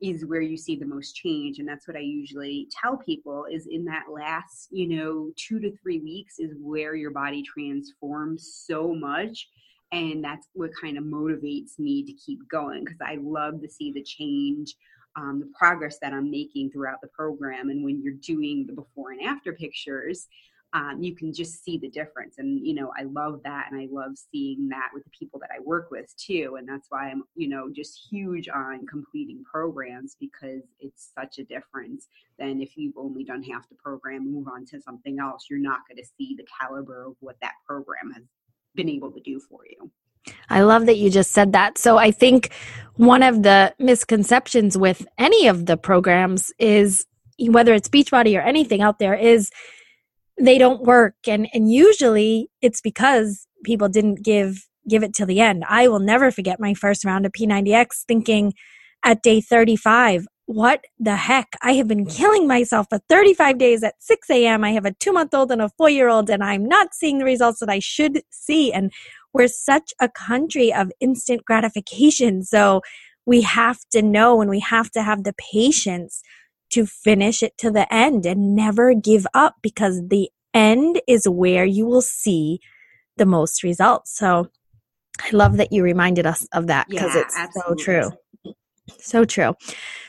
is 0.00 0.24
where 0.24 0.40
you 0.40 0.56
see 0.56 0.76
the 0.76 0.86
most 0.86 1.16
change 1.16 1.58
and 1.58 1.68
that's 1.68 1.88
what 1.88 1.96
i 1.96 2.00
usually 2.00 2.68
tell 2.70 2.96
people 2.98 3.46
is 3.50 3.66
in 3.66 3.84
that 3.84 4.04
last 4.08 4.68
you 4.70 4.86
know 4.86 5.32
two 5.36 5.58
to 5.58 5.76
three 5.78 5.98
weeks 5.98 6.38
is 6.38 6.54
where 6.60 6.94
your 6.94 7.10
body 7.10 7.42
transforms 7.42 8.62
so 8.64 8.94
much 8.94 9.48
and 9.92 10.22
that's 10.22 10.48
what 10.52 10.70
kind 10.80 10.98
of 10.98 11.04
motivates 11.04 11.78
me 11.78 12.02
to 12.04 12.12
keep 12.12 12.40
going 12.50 12.84
because 12.84 13.00
i 13.04 13.16
love 13.20 13.60
to 13.60 13.68
see 13.68 13.92
the 13.92 14.02
change 14.02 14.74
um, 15.16 15.40
the 15.40 15.50
progress 15.58 15.98
that 16.00 16.12
i'm 16.12 16.30
making 16.30 16.70
throughout 16.70 17.00
the 17.00 17.08
program 17.08 17.70
and 17.70 17.84
when 17.84 18.02
you're 18.02 18.14
doing 18.14 18.66
the 18.66 18.72
before 18.72 19.12
and 19.12 19.22
after 19.22 19.52
pictures 19.52 20.28
um, 20.74 20.98
you 21.02 21.16
can 21.16 21.32
just 21.32 21.64
see 21.64 21.78
the 21.78 21.88
difference 21.88 22.36
and 22.36 22.66
you 22.66 22.74
know 22.74 22.92
i 22.98 23.04
love 23.04 23.40
that 23.42 23.68
and 23.70 23.80
i 23.80 23.88
love 23.90 24.12
seeing 24.30 24.68
that 24.68 24.90
with 24.92 25.02
the 25.04 25.10
people 25.18 25.40
that 25.40 25.50
i 25.54 25.58
work 25.60 25.90
with 25.90 26.14
too 26.16 26.56
and 26.58 26.68
that's 26.68 26.88
why 26.90 27.08
i'm 27.08 27.22
you 27.34 27.48
know 27.48 27.70
just 27.74 28.06
huge 28.10 28.48
on 28.48 28.86
completing 28.86 29.42
programs 29.50 30.16
because 30.20 30.62
it's 30.78 31.10
such 31.18 31.38
a 31.38 31.44
difference 31.44 32.08
than 32.38 32.60
if 32.60 32.76
you've 32.76 32.98
only 32.98 33.24
done 33.24 33.42
half 33.42 33.66
the 33.70 33.74
program 33.76 34.30
move 34.30 34.46
on 34.46 34.66
to 34.66 34.80
something 34.80 35.18
else 35.18 35.46
you're 35.48 35.58
not 35.58 35.80
going 35.88 35.96
to 35.96 36.10
see 36.18 36.34
the 36.36 36.46
caliber 36.60 37.06
of 37.06 37.14
what 37.20 37.36
that 37.40 37.54
program 37.66 38.12
has 38.14 38.24
been 38.78 38.88
able 38.88 39.10
to 39.10 39.20
do 39.20 39.40
for 39.40 39.60
you. 39.68 39.90
I 40.48 40.62
love 40.62 40.86
that 40.86 40.96
you 40.96 41.10
just 41.10 41.32
said 41.32 41.52
that. 41.52 41.76
So 41.76 41.98
I 41.98 42.10
think 42.10 42.50
one 42.94 43.22
of 43.22 43.42
the 43.42 43.74
misconceptions 43.78 44.78
with 44.78 45.06
any 45.18 45.48
of 45.48 45.66
the 45.66 45.76
programs 45.76 46.52
is 46.58 47.04
whether 47.38 47.74
it's 47.74 47.88
Beachbody 47.88 48.38
or 48.38 48.40
anything 48.40 48.80
out 48.80 48.98
there 48.98 49.14
is 49.14 49.50
they 50.40 50.56
don't 50.58 50.82
work 50.82 51.16
and 51.26 51.48
and 51.52 51.70
usually 51.70 52.48
it's 52.62 52.80
because 52.80 53.46
people 53.64 53.88
didn't 53.88 54.22
give 54.22 54.68
give 54.88 55.02
it 55.02 55.12
till 55.12 55.26
the 55.26 55.40
end. 55.40 55.64
I 55.68 55.88
will 55.88 55.98
never 55.98 56.30
forget 56.30 56.60
my 56.60 56.74
first 56.74 57.04
round 57.04 57.26
of 57.26 57.32
P90X 57.32 58.04
thinking 58.06 58.54
at 59.04 59.22
day 59.22 59.40
35, 59.40 60.26
what 60.48 60.82
the 60.98 61.14
heck? 61.14 61.56
I 61.60 61.74
have 61.74 61.88
been 61.88 62.06
killing 62.06 62.46
myself 62.48 62.86
for 62.88 62.98
35 63.10 63.58
days 63.58 63.82
at 63.82 64.02
6 64.02 64.30
a.m. 64.30 64.64
I 64.64 64.70
have 64.70 64.86
a 64.86 64.94
two 64.94 65.12
month 65.12 65.34
old 65.34 65.52
and 65.52 65.60
a 65.60 65.68
four 65.68 65.90
year 65.90 66.08
old, 66.08 66.30
and 66.30 66.42
I'm 66.42 66.64
not 66.64 66.94
seeing 66.94 67.18
the 67.18 67.26
results 67.26 67.60
that 67.60 67.68
I 67.68 67.80
should 67.80 68.22
see. 68.30 68.72
And 68.72 68.90
we're 69.34 69.48
such 69.48 69.92
a 70.00 70.08
country 70.08 70.72
of 70.72 70.90
instant 71.00 71.44
gratification. 71.44 72.44
So 72.44 72.80
we 73.26 73.42
have 73.42 73.80
to 73.90 74.00
know 74.00 74.40
and 74.40 74.48
we 74.48 74.60
have 74.60 74.90
to 74.92 75.02
have 75.02 75.24
the 75.24 75.34
patience 75.52 76.22
to 76.70 76.86
finish 76.86 77.42
it 77.42 77.58
to 77.58 77.70
the 77.70 77.92
end 77.92 78.24
and 78.24 78.54
never 78.54 78.94
give 78.94 79.26
up 79.34 79.56
because 79.60 80.00
the 80.08 80.30
end 80.54 80.98
is 81.06 81.28
where 81.28 81.66
you 81.66 81.84
will 81.84 82.00
see 82.00 82.58
the 83.18 83.26
most 83.26 83.62
results. 83.62 84.16
So 84.16 84.48
I 85.20 85.28
love 85.32 85.58
that 85.58 85.72
you 85.72 85.82
reminded 85.82 86.24
us 86.24 86.46
of 86.54 86.68
that 86.68 86.88
because 86.88 87.14
Yeah, 87.14 87.20
it's 87.20 87.36
absolutely. 87.36 87.84
so 87.84 87.84
true. 87.84 88.18
So 88.98 89.24
true. 89.24 89.54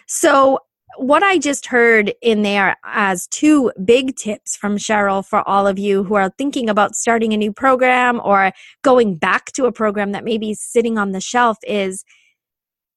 So, 0.08 0.60
what 0.98 1.24
I 1.24 1.38
just 1.38 1.68
heard 1.68 2.14
in 2.22 2.42
there 2.42 2.76
as 2.84 3.28
two 3.28 3.72
big 3.86 4.16
tips 4.18 4.58
from 4.58 4.78
Cheryl 4.78 5.26
for 5.26 5.48
all 5.48 5.66
of 5.66 5.80
you 5.80 6.04
who 6.04 6.16
are 6.16 6.30
thinking 6.38 6.70
about 6.70 6.96
starting 6.96 7.32
a 7.32 7.38
new 7.38 7.54
program 7.54 8.20
or 8.24 8.52
going 8.82 9.16
back 9.16 9.52
to 9.54 9.66
a 9.66 9.72
program 9.72 10.12
that 10.12 10.26
maybe 10.26 10.52
is 10.52 10.60
sitting 10.62 10.98
on 10.98 11.12
the 11.12 11.22
shelf 11.22 11.58
is 11.64 12.04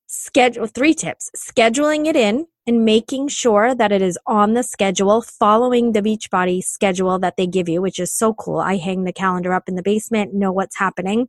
schedule 0.06 0.66
three 0.66 0.94
tips 0.94 1.30
scheduling 1.36 2.06
it 2.06 2.16
in 2.16 2.46
and 2.66 2.84
making 2.84 3.28
sure 3.28 3.74
that 3.74 3.92
it 3.92 4.02
is 4.02 4.18
on 4.26 4.54
the 4.54 4.62
schedule 4.62 5.22
following 5.22 5.92
the 5.92 6.02
beachbody 6.02 6.62
schedule 6.62 7.18
that 7.18 7.36
they 7.36 7.46
give 7.46 7.68
you 7.68 7.80
which 7.80 7.98
is 7.98 8.12
so 8.12 8.34
cool. 8.34 8.58
I 8.58 8.76
hang 8.76 9.04
the 9.04 9.12
calendar 9.12 9.52
up 9.52 9.68
in 9.68 9.74
the 9.74 9.82
basement 9.82 10.34
know 10.34 10.50
what's 10.50 10.76
happening. 10.76 11.28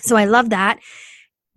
So 0.00 0.16
i 0.16 0.24
love 0.24 0.50
that. 0.50 0.78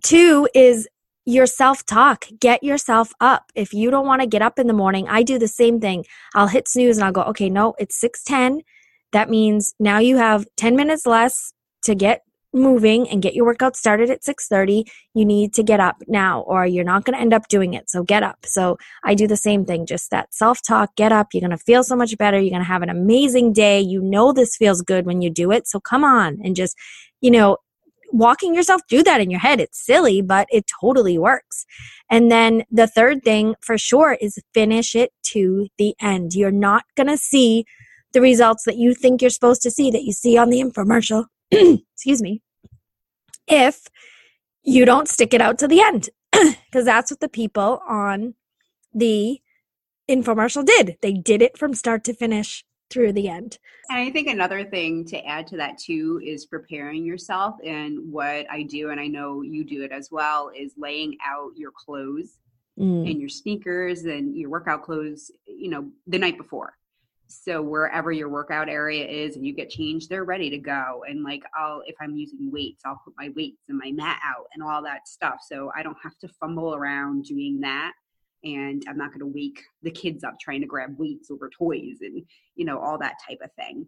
Two 0.02 0.48
is 0.56 0.88
your 1.30 1.46
self 1.46 1.86
talk 1.86 2.26
get 2.40 2.64
yourself 2.64 3.14
up. 3.20 3.52
If 3.54 3.74
you 3.74 3.92
don't 3.92 4.08
want 4.08 4.22
to 4.22 4.28
get 4.28 4.42
up 4.42 4.58
in 4.58 4.68
the 4.68 4.74
morning 4.74 5.08
i 5.08 5.22
do 5.24 5.38
the 5.38 5.48
same 5.48 5.80
thing. 5.80 6.06
I'll 6.34 6.48
hit 6.48 6.68
snooze 6.68 6.98
and 6.98 7.06
i'll 7.06 7.12
go 7.12 7.22
okay 7.24 7.50
no 7.50 7.76
it's 7.78 8.00
610 8.00 8.64
that 9.12 9.30
means 9.30 9.74
now 9.80 10.00
you 10.00 10.18
have 10.18 10.46
10 10.58 10.76
minutes 10.76 11.06
less 11.06 11.54
to 11.84 11.94
get 11.94 12.24
moving 12.52 13.08
and 13.10 13.22
get 13.22 13.36
your 13.36 13.46
workout 13.46 13.76
started 13.76 14.10
at 14.10 14.24
6:30 14.24 14.90
you 15.14 15.24
need 15.24 15.54
to 15.54 15.62
get 15.62 15.80
up 15.80 15.98
now 16.08 16.42
or 16.42 16.66
you're 16.66 16.84
not 16.84 17.06
going 17.06 17.16
to 17.16 17.22
end 17.22 17.34
up 17.34 17.48
doing 17.48 17.76
it. 17.76 17.90
So 17.92 18.04
get 18.04 18.24
up. 18.24 18.40
So 18.46 18.78
i 19.04 19.14
do 19.14 19.28
the 19.28 19.38
same 19.38 19.66
thing. 19.66 19.86
Just 19.86 20.10
that 20.10 20.34
self-talk 20.34 20.96
get 20.96 21.12
up. 21.12 21.28
You're 21.34 21.48
going 21.48 21.58
to 21.60 21.64
feel 21.70 21.84
so 21.84 21.96
much 21.96 22.18
better. 22.18 22.40
You're 22.40 22.58
going 22.58 22.64
to 22.64 22.74
have 22.76 22.82
an 22.82 22.90
amazing 22.90 23.54
day. 23.54 23.80
You 23.80 24.02
know 24.02 24.34
this 24.34 24.56
feels 24.56 24.82
good 24.82 25.06
when 25.06 25.22
you 25.22 25.30
do 25.30 25.52
it. 25.52 25.68
So 25.68 25.80
come 25.80 26.04
on 26.04 26.40
and 26.44 26.56
just 26.56 26.76
you 27.22 27.30
know 27.30 27.58
walking 28.12 28.56
yourself 28.56 28.82
through 28.90 29.04
that 29.04 29.22
in 29.22 29.30
your 29.30 29.40
head 29.40 29.60
it's 29.60 29.86
silly 29.86 30.22
but 30.22 30.48
it 30.52 30.66
totally 30.82 31.18
works 31.18 31.66
and 32.10 32.32
then 32.32 32.64
the 32.72 32.88
third 32.88 33.24
thing 33.24 33.56
for 33.62 33.78
sure 33.78 34.18
is 34.20 34.40
finish 34.54 34.96
it 34.96 35.12
to 35.24 35.68
the 35.78 35.96
end 36.02 36.34
you're 36.34 36.52
not 36.52 36.84
going 36.96 37.08
to 37.08 37.18
see 37.18 37.66
the 38.14 38.22
results 38.22 38.64
that 38.66 38.78
you 38.78 38.96
think 38.96 39.22
you're 39.22 39.30
supposed 39.30 39.62
to 39.62 39.70
see 39.70 39.92
that 39.92 40.04
you 40.04 40.12
see 40.12 40.38
on 40.38 40.50
the 40.50 40.60
infomercial 40.60 41.26
excuse 41.52 42.22
me, 42.22 42.42
if 43.48 43.88
you 44.64 44.86
don't 44.86 45.10
stick 45.10 45.34
it 45.34 45.42
out 45.42 45.58
to 45.60 45.68
the 45.68 45.82
end. 45.82 46.10
Because 46.72 46.86
that's 46.86 47.10
what 47.10 47.20
the 47.20 47.28
people 47.28 47.82
on 47.88 48.36
the 48.94 49.42
infomercial 50.08 50.64
did. 50.64 50.98
They 51.02 51.14
did 51.14 51.42
it 51.42 51.58
from 51.58 51.74
start 51.74 52.04
to 52.04 52.14
finish 52.14 52.64
through 52.90 53.14
the 53.14 53.30
end. 53.30 53.58
And 53.90 54.00
I 54.00 54.12
think 54.12 54.28
another 54.28 54.64
thing 54.66 55.06
to 55.06 55.26
add 55.26 55.48
to 55.48 55.58
that 55.58 55.78
too 55.78 56.22
is 56.24 56.46
preparing 56.46 57.06
yourself. 57.06 57.56
And 57.64 58.12
what 58.12 58.50
I 58.52 58.64
do, 58.64 58.90
and 58.90 59.00
I 59.00 59.08
know 59.08 59.42
you 59.42 59.64
do 59.64 59.84
it 59.84 59.92
as 59.92 60.10
well, 60.12 60.52
is 60.56 60.74
laying 60.78 61.18
out 61.26 61.52
your 61.56 61.72
clothes 61.72 62.40
Mm. 62.80 63.12
and 63.12 63.20
your 63.20 63.28
sneakers 63.28 64.06
and 64.06 64.38
your 64.38 64.50
workout 64.50 64.84
clothes, 64.84 65.32
you 65.46 65.70
know, 65.70 65.92
the 66.08 66.18
night 66.18 66.38
before. 66.38 66.78
So 67.28 67.62
wherever 67.62 68.10
your 68.12 68.30
workout 68.30 68.70
area 68.70 69.06
is 69.06 69.36
and 69.36 69.46
you 69.46 69.54
get 69.54 69.70
changed, 69.70 70.10
they're 70.10 70.24
ready 70.24 70.50
to 70.50 70.58
go. 70.58 71.04
And 71.06 71.22
like 71.22 71.44
I'll 71.60 71.84
if 71.86 71.96
I'm 72.00 72.16
using 72.16 72.50
weights, 72.50 72.84
I'll 72.86 73.02
put 73.04 73.14
my 73.18 73.30
weights 73.36 73.64
and 73.68 73.78
my 73.78 73.92
mat 73.92 74.22
out 74.24 74.46
and 74.54 74.64
all 74.64 74.82
that 74.84 75.10
stuff. 75.10 75.42
So 75.46 75.72
I 75.76 75.84
don't 75.84 75.98
have 76.02 76.18
to 76.20 76.30
fumble 76.40 76.74
around 76.74 77.26
doing 77.26 77.60
that. 77.60 77.92
And 78.44 78.84
I'm 78.88 78.98
not 78.98 79.12
gonna 79.12 79.28
wake 79.28 79.62
the 79.84 79.92
kids 79.92 80.24
up 80.24 80.40
trying 80.40 80.62
to 80.62 80.68
grab 80.68 80.96
weights 80.98 81.30
over 81.32 81.50
toys 81.50 81.98
and 82.02 82.24
you 82.56 82.66
know, 82.66 82.80
all 82.80 82.98
that 83.00 83.16
type 83.28 83.40
of 83.44 83.52
thing. 83.54 83.88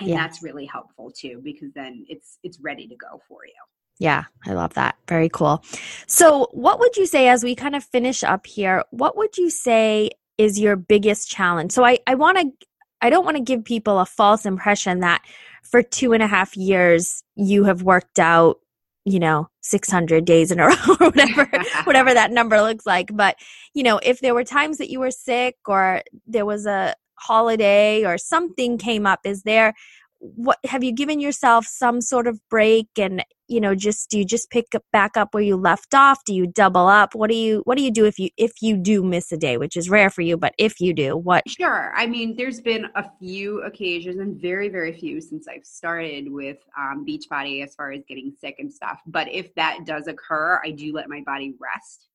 And 0.00 0.08
Yes. 0.08 0.18
that's 0.18 0.42
really 0.42 0.66
helpful 0.66 1.10
too, 1.10 1.40
because 1.44 1.72
then 1.74 2.04
it's 2.08 2.38
it's 2.42 2.58
ready 2.60 2.88
to 2.88 2.96
go 2.96 3.20
for 3.28 3.46
you. 3.46 3.52
Yeah, 3.98 4.24
I 4.44 4.54
love 4.54 4.74
that. 4.74 4.96
Very 5.08 5.28
cool. 5.28 5.62
So, 6.06 6.48
what 6.52 6.80
would 6.80 6.96
you 6.96 7.06
say 7.06 7.28
as 7.28 7.44
we 7.44 7.54
kind 7.54 7.76
of 7.76 7.84
finish 7.84 8.24
up 8.24 8.46
here? 8.46 8.82
What 8.90 9.16
would 9.16 9.38
you 9.38 9.50
say 9.50 10.10
is 10.36 10.58
your 10.58 10.74
biggest 10.74 11.30
challenge? 11.30 11.70
So, 11.72 11.84
I, 11.84 12.00
I 12.06 12.16
want 12.16 12.38
to, 12.38 12.66
I 13.00 13.08
don't 13.10 13.24
want 13.24 13.36
to 13.36 13.42
give 13.42 13.64
people 13.64 14.00
a 14.00 14.06
false 14.06 14.46
impression 14.46 15.00
that 15.00 15.22
for 15.62 15.80
two 15.82 16.12
and 16.12 16.22
a 16.22 16.26
half 16.26 16.56
years 16.56 17.22
you 17.36 17.64
have 17.64 17.82
worked 17.82 18.18
out, 18.18 18.58
you 19.04 19.18
know, 19.18 19.48
600 19.62 20.24
days 20.24 20.50
in 20.50 20.60
a 20.60 20.66
row 20.68 20.74
or 21.00 21.10
whatever, 21.10 21.50
whatever 21.84 22.14
that 22.14 22.30
number 22.30 22.60
looks 22.60 22.86
like. 22.86 23.10
But, 23.14 23.36
you 23.74 23.82
know, 23.82 24.00
if 24.02 24.20
there 24.20 24.34
were 24.34 24.44
times 24.44 24.78
that 24.78 24.90
you 24.90 25.00
were 25.00 25.10
sick 25.10 25.56
or 25.66 26.02
there 26.26 26.46
was 26.46 26.66
a 26.66 26.94
holiday 27.16 28.04
or 28.04 28.18
something 28.18 28.78
came 28.78 29.06
up, 29.06 29.20
is 29.24 29.42
there, 29.42 29.74
what 30.20 30.58
have 30.64 30.82
you 30.82 30.92
given 30.92 31.20
yourself 31.20 31.66
some 31.66 32.00
sort 32.00 32.26
of 32.26 32.40
break 32.48 32.88
and 32.98 33.22
you 33.48 33.60
know 33.60 33.74
just 33.74 34.10
do 34.10 34.18
you 34.18 34.24
just 34.24 34.50
pick 34.50 34.74
up 34.74 34.82
back 34.92 35.16
up 35.16 35.32
where 35.32 35.42
you 35.42 35.56
left 35.56 35.94
off 35.94 36.24
do 36.24 36.34
you 36.34 36.46
double 36.46 36.86
up 36.86 37.14
what 37.14 37.30
do 37.30 37.36
you 37.36 37.62
what 37.64 37.76
do 37.76 37.84
you 37.84 37.90
do 37.90 38.04
if 38.04 38.18
you 38.18 38.28
if 38.36 38.52
you 38.60 38.76
do 38.76 39.02
miss 39.02 39.30
a 39.32 39.36
day 39.36 39.56
which 39.56 39.76
is 39.76 39.88
rare 39.88 40.10
for 40.10 40.22
you 40.22 40.36
but 40.36 40.54
if 40.58 40.80
you 40.80 40.92
do 40.92 41.16
what 41.16 41.42
Sure. 41.46 41.92
I 41.94 42.06
mean, 42.06 42.36
there's 42.36 42.60
been 42.60 42.86
a 42.94 43.04
few 43.18 43.62
occasions 43.62 44.18
and 44.18 44.40
very, 44.40 44.68
very 44.68 44.92
few 44.92 45.20
since 45.20 45.46
I've 45.46 45.64
started 45.64 46.30
with 46.30 46.58
um, 46.76 47.04
Beachbody 47.06 47.62
as 47.62 47.74
far 47.74 47.92
as 47.92 48.02
getting 48.08 48.32
sick 48.40 48.56
and 48.58 48.72
stuff. 48.72 49.00
But 49.06 49.28
if 49.30 49.54
that 49.54 49.80
does 49.84 50.06
occur, 50.08 50.60
I 50.64 50.70
do 50.70 50.92
let 50.92 51.08
my 51.08 51.22
body 51.24 51.54
rest. 51.60 52.08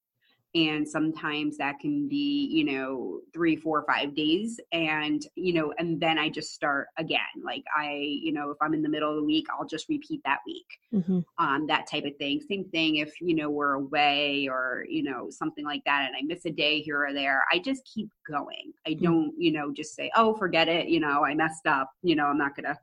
And 0.56 0.88
sometimes 0.88 1.58
that 1.58 1.80
can 1.80 2.08
be, 2.08 2.48
you 2.52 2.64
know, 2.64 3.20
three, 3.34 3.56
four, 3.56 3.84
five 3.88 4.16
days. 4.16 4.60
And, 4.72 5.22
you 5.36 5.54
know, 5.54 5.74
and 5.78 6.00
then 6.00 6.18
I 6.18 6.30
just 6.30 6.54
start 6.54 6.88
again. 6.98 7.20
Like 7.44 7.64
I, 7.78 7.92
you 7.94 8.34
know, 8.34 8.50
if 8.50 8.58
I'm 8.62 8.74
in 8.74 8.82
the 8.82 8.90
middle 8.90 9.10
of 9.12 9.18
the 9.18 9.24
week, 9.24 9.46
I'll 9.52 9.68
just 9.68 9.88
repeat 9.90 10.22
that 10.26 10.40
week 10.48 10.66
Mhm. 10.94 11.24
um, 11.38 11.68
that 11.68 11.86
type 11.88 12.06
of 12.06 12.16
thing. 12.18 12.42
Same 12.42 12.66
thing 12.66 12.98
if 12.98 13.22
you 13.22 13.36
know 13.36 13.50
we're 13.50 13.74
away 13.74 14.48
or 14.50 14.86
you 14.90 15.04
know 15.04 15.30
something 15.30 15.64
like 15.66 15.84
that, 15.86 16.08
and 16.08 16.16
I 16.16 16.22
miss 16.24 16.46
a 16.46 16.50
day 16.52 16.82
here 16.82 17.06
or 17.06 17.14
there. 17.14 17.44
I 17.54 17.60
just 17.60 17.86
keep 17.86 18.10
going. 18.28 18.74
I 18.88 18.92
Mm. 18.96 19.02
don't 19.04 19.34
you 19.38 19.52
know 19.52 19.72
just 19.72 19.96
say 19.96 20.10
oh 20.16 20.34
forget 20.36 20.68
it. 20.68 20.88
You 20.88 21.00
know 21.00 21.24
I 21.24 21.36
messed 21.36 21.68
up. 21.68 21.92
You 22.02 22.16
know 22.16 22.26
I'm 22.26 22.38
not 22.40 22.56
gonna 22.56 22.78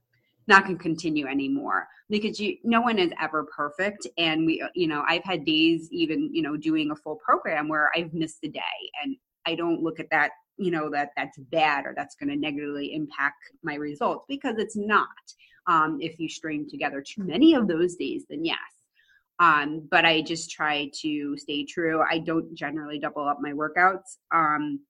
not 0.49 0.65
gonna 0.65 0.79
continue 0.79 1.27
anymore 1.27 1.89
because 2.09 2.39
you 2.39 2.57
no 2.63 2.81
one 2.81 2.99
is 2.99 3.13
ever 3.21 3.45
perfect 3.45 4.07
and 4.17 4.47
we 4.47 4.65
you 4.75 4.87
know 4.87 5.05
I've 5.09 5.25
had 5.25 5.45
days 5.45 5.89
even 5.91 6.33
you 6.33 6.43
know 6.43 6.57
doing 6.57 6.91
a 6.91 6.97
full 6.97 7.17
program 7.17 7.69
where 7.69 7.91
I've 7.97 8.15
missed 8.15 8.39
a 8.45 8.49
day 8.49 8.61
and 9.03 9.17
I 9.47 9.55
don't 9.55 9.83
look 9.83 10.01
at 10.01 10.11
that 10.11 10.31
you 10.57 10.71
know 10.71 10.91
that 10.91 11.11
that's 11.17 11.39
bad 11.39 11.85
or 11.85 11.95
that's 11.97 12.15
going 12.15 12.31
to 12.31 12.37
negatively 12.37 12.95
impact 12.95 13.51
my 13.63 13.75
results 13.75 14.25
because 14.29 14.57
it's 14.59 14.77
not 14.77 15.09
um, 15.67 15.99
if 16.01 16.19
you 16.19 16.29
string 16.29 16.69
together 16.69 17.03
too 17.03 17.25
many 17.25 17.55
of 17.55 17.69
those 17.69 17.97
days, 17.97 18.25
then 18.29 18.45
yes. 18.45 18.59
Um, 19.39 19.87
but 19.91 20.05
I 20.05 20.23
just 20.23 20.51
try 20.51 20.91
to 21.03 21.37
stay 21.37 21.65
true. 21.65 22.03
I 22.09 22.19
don't 22.19 22.55
generally 22.55 22.99
double 22.99 23.29
up 23.29 23.39
my 23.41 23.53
workouts 23.53 24.17
um, 24.35 24.81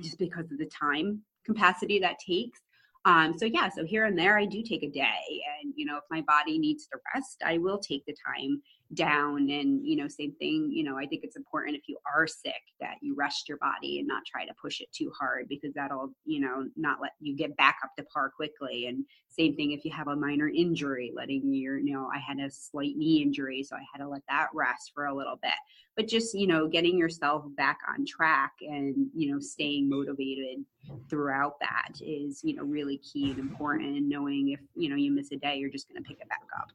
just 0.00 0.18
because 0.18 0.50
of 0.50 0.58
the 0.58 0.66
time 0.66 1.22
capacity 1.44 1.98
that 1.98 2.16
takes. 2.24 2.60
Um, 3.04 3.36
so 3.36 3.46
yeah, 3.46 3.68
so 3.68 3.84
here 3.84 4.04
and 4.04 4.16
there 4.16 4.38
I 4.38 4.44
do 4.44 4.62
take 4.62 4.82
a 4.84 4.90
day, 4.90 5.42
and 5.60 5.72
you 5.76 5.84
know 5.84 5.96
if 5.96 6.04
my 6.10 6.22
body 6.22 6.58
needs 6.58 6.86
to 6.86 6.98
rest, 7.14 7.42
I 7.44 7.58
will 7.58 7.78
take 7.78 8.04
the 8.06 8.14
time 8.26 8.62
down. 8.94 9.50
And 9.50 9.86
you 9.86 9.96
know, 9.96 10.08
same 10.08 10.32
thing. 10.32 10.70
You 10.72 10.84
know, 10.84 10.96
I 10.96 11.06
think 11.06 11.22
it's 11.24 11.36
important 11.36 11.76
if 11.76 11.88
you 11.88 11.98
are 12.12 12.26
sick 12.26 12.62
that 12.80 12.96
you 13.00 13.14
rest 13.14 13.48
your 13.48 13.58
body 13.58 13.98
and 13.98 14.08
not 14.08 14.22
try 14.24 14.44
to 14.44 14.54
push 14.60 14.80
it 14.80 14.88
too 14.92 15.10
hard 15.18 15.48
because 15.48 15.72
that'll 15.74 16.12
you 16.24 16.40
know 16.40 16.68
not 16.76 16.98
let 17.00 17.12
you 17.20 17.36
get 17.36 17.56
back 17.56 17.78
up 17.84 17.90
to 17.98 18.04
par 18.04 18.30
quickly. 18.34 18.86
And 18.86 19.04
same 19.28 19.56
thing 19.56 19.72
if 19.72 19.84
you 19.84 19.90
have 19.92 20.08
a 20.08 20.16
minor 20.16 20.48
injury, 20.48 21.12
letting 21.14 21.52
your 21.52 21.78
you 21.78 21.94
know 21.94 22.08
I 22.14 22.18
had 22.18 22.38
a 22.38 22.50
slight 22.50 22.96
knee 22.96 23.22
injury, 23.22 23.62
so 23.62 23.76
I 23.76 23.84
had 23.92 24.02
to 24.02 24.08
let 24.08 24.22
that 24.28 24.48
rest 24.54 24.92
for 24.94 25.06
a 25.06 25.14
little 25.14 25.38
bit. 25.42 25.52
But 25.96 26.08
just 26.08 26.34
you 26.34 26.46
know 26.46 26.68
getting 26.68 26.98
yourself 26.98 27.44
back 27.56 27.78
on 27.88 28.04
track 28.06 28.52
and 28.60 29.08
you 29.14 29.32
know 29.32 29.40
staying 29.40 29.88
motivated 29.88 30.64
throughout 31.08 31.54
that 31.60 31.92
is 32.00 32.40
you 32.42 32.56
know 32.56 32.64
really 32.64 32.98
key 32.98 33.30
and 33.30 33.38
important 33.38 34.08
knowing 34.08 34.48
if 34.50 34.60
you 34.74 34.88
know 34.88 34.96
you 34.96 35.12
miss 35.12 35.30
a 35.30 35.36
day 35.36 35.56
you're 35.56 35.70
just 35.70 35.88
going 35.88 36.02
to 36.02 36.08
pick 36.08 36.20
it 36.20 36.28
back 36.28 36.42
up 36.58 36.71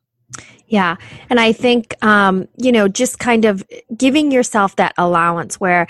yeah. 0.68 0.98
And 1.30 1.40
i 1.40 1.52
think 1.52 1.96
um 2.04 2.48
you 2.58 2.72
know 2.72 2.88
just 2.88 3.20
kind 3.20 3.46
of 3.46 3.64
giving 3.96 4.32
yourself 4.32 4.76
that 4.76 4.94
allowance 4.98 5.60
where 5.60 5.88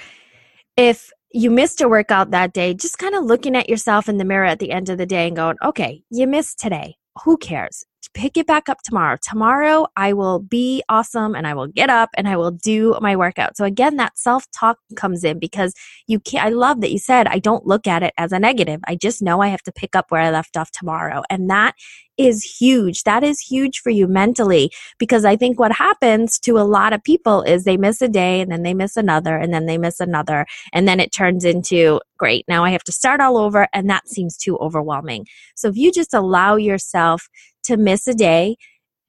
if 0.76 1.12
you 1.32 1.52
missed 1.52 1.82
a 1.82 1.90
workout 1.90 2.32
that 2.32 2.54
day 2.54 2.74
just 2.74 2.98
kind 2.98 3.16
of 3.16 3.26
looking 3.26 3.56
at 3.56 3.70
yourself 3.70 4.08
in 4.08 4.18
the 4.18 4.26
mirror 4.26 4.46
at 4.46 4.60
the 4.60 4.72
end 4.72 4.90
of 4.90 4.98
the 4.98 5.06
day 5.06 5.28
and 5.28 5.36
going 5.36 5.58
okay 5.64 6.04
you 6.10 6.28
missed 6.28 6.60
today. 6.60 6.96
Who 7.24 7.38
cares 7.38 7.84
pick 8.14 8.38
it 8.38 8.48
back 8.48 8.70
up 8.70 8.82
tomorrow. 8.84 9.18
Tomorrow 9.22 9.88
i 9.96 10.14
will 10.14 10.40
be 10.40 10.84
awesome 10.90 11.36
and 11.36 11.48
i 11.48 11.54
will 11.54 11.68
get 11.68 11.90
up 11.90 12.10
and 12.16 12.28
i 12.28 12.36
will 12.36 12.52
do 12.52 12.98
my 13.02 13.16
workout. 13.16 13.58
So 13.58 13.66
again 13.66 13.98
that 13.98 14.18
self-talk 14.18 14.78
comes 14.96 15.24
in 15.24 15.40
because 15.40 15.74
you 16.08 16.20
can't 16.20 16.46
i 16.46 16.50
love 16.50 16.82
that 16.82 16.92
you 16.92 17.00
said 17.00 17.28
i 17.28 17.40
don't 17.40 17.66
look 17.66 17.88
at 17.88 18.04
it 18.04 18.14
as 18.18 18.32
a 18.32 18.40
negative. 18.40 18.82
I 18.88 18.96
just 18.96 19.22
know 19.22 19.42
i 19.42 19.48
have 19.48 19.64
to 19.64 19.72
pick 19.72 19.96
up 19.96 20.06
where 20.10 20.22
i 20.22 20.32
left 20.32 20.58
off 20.58 20.72
tomorrow. 20.72 21.24
And 21.30 21.50
that 21.50 21.76
is 22.18 22.44
huge. 22.44 23.04
That 23.04 23.24
is 23.24 23.40
huge 23.40 23.80
for 23.80 23.92
you 23.92 24.08
mentally 24.08 24.72
because 24.98 25.24
i 25.24 25.36
think 25.36 25.60
what 25.60 25.72
happens 25.72 26.40
to 26.40 26.58
a 26.58 26.66
lot 26.78 26.94
of 26.94 27.04
people 27.04 27.44
is 27.44 27.64
they 27.64 27.78
miss 27.78 28.02
a 28.02 28.08
day 28.08 28.42
and 28.42 28.52
then 28.52 28.64
they 28.64 28.74
miss 28.74 28.98
another 28.98 29.38
and 29.38 29.54
then 29.54 29.68
they 29.68 29.78
miss 29.78 30.00
another 30.00 30.48
and 30.74 30.88
then 30.88 31.00
it 31.00 31.12
turns 31.12 31.46
into 31.46 32.00
great 32.18 32.44
now 32.48 32.64
i 32.64 32.72
have 32.72 32.84
to 32.84 32.92
start 32.92 33.22
all 33.22 33.38
over. 33.38 33.68
And 33.74 33.90
that 33.90 34.08
seems 34.08 34.38
too 34.38 34.58
overwhelming. 34.58 35.28
So 35.56 35.68
if 35.70 35.78
you 35.78 35.92
just 35.92 36.14
allow 36.14 36.56
yourself 36.56 37.30
to 37.68 37.78
miss 37.78 38.08
a 38.08 38.14
day 38.14 38.58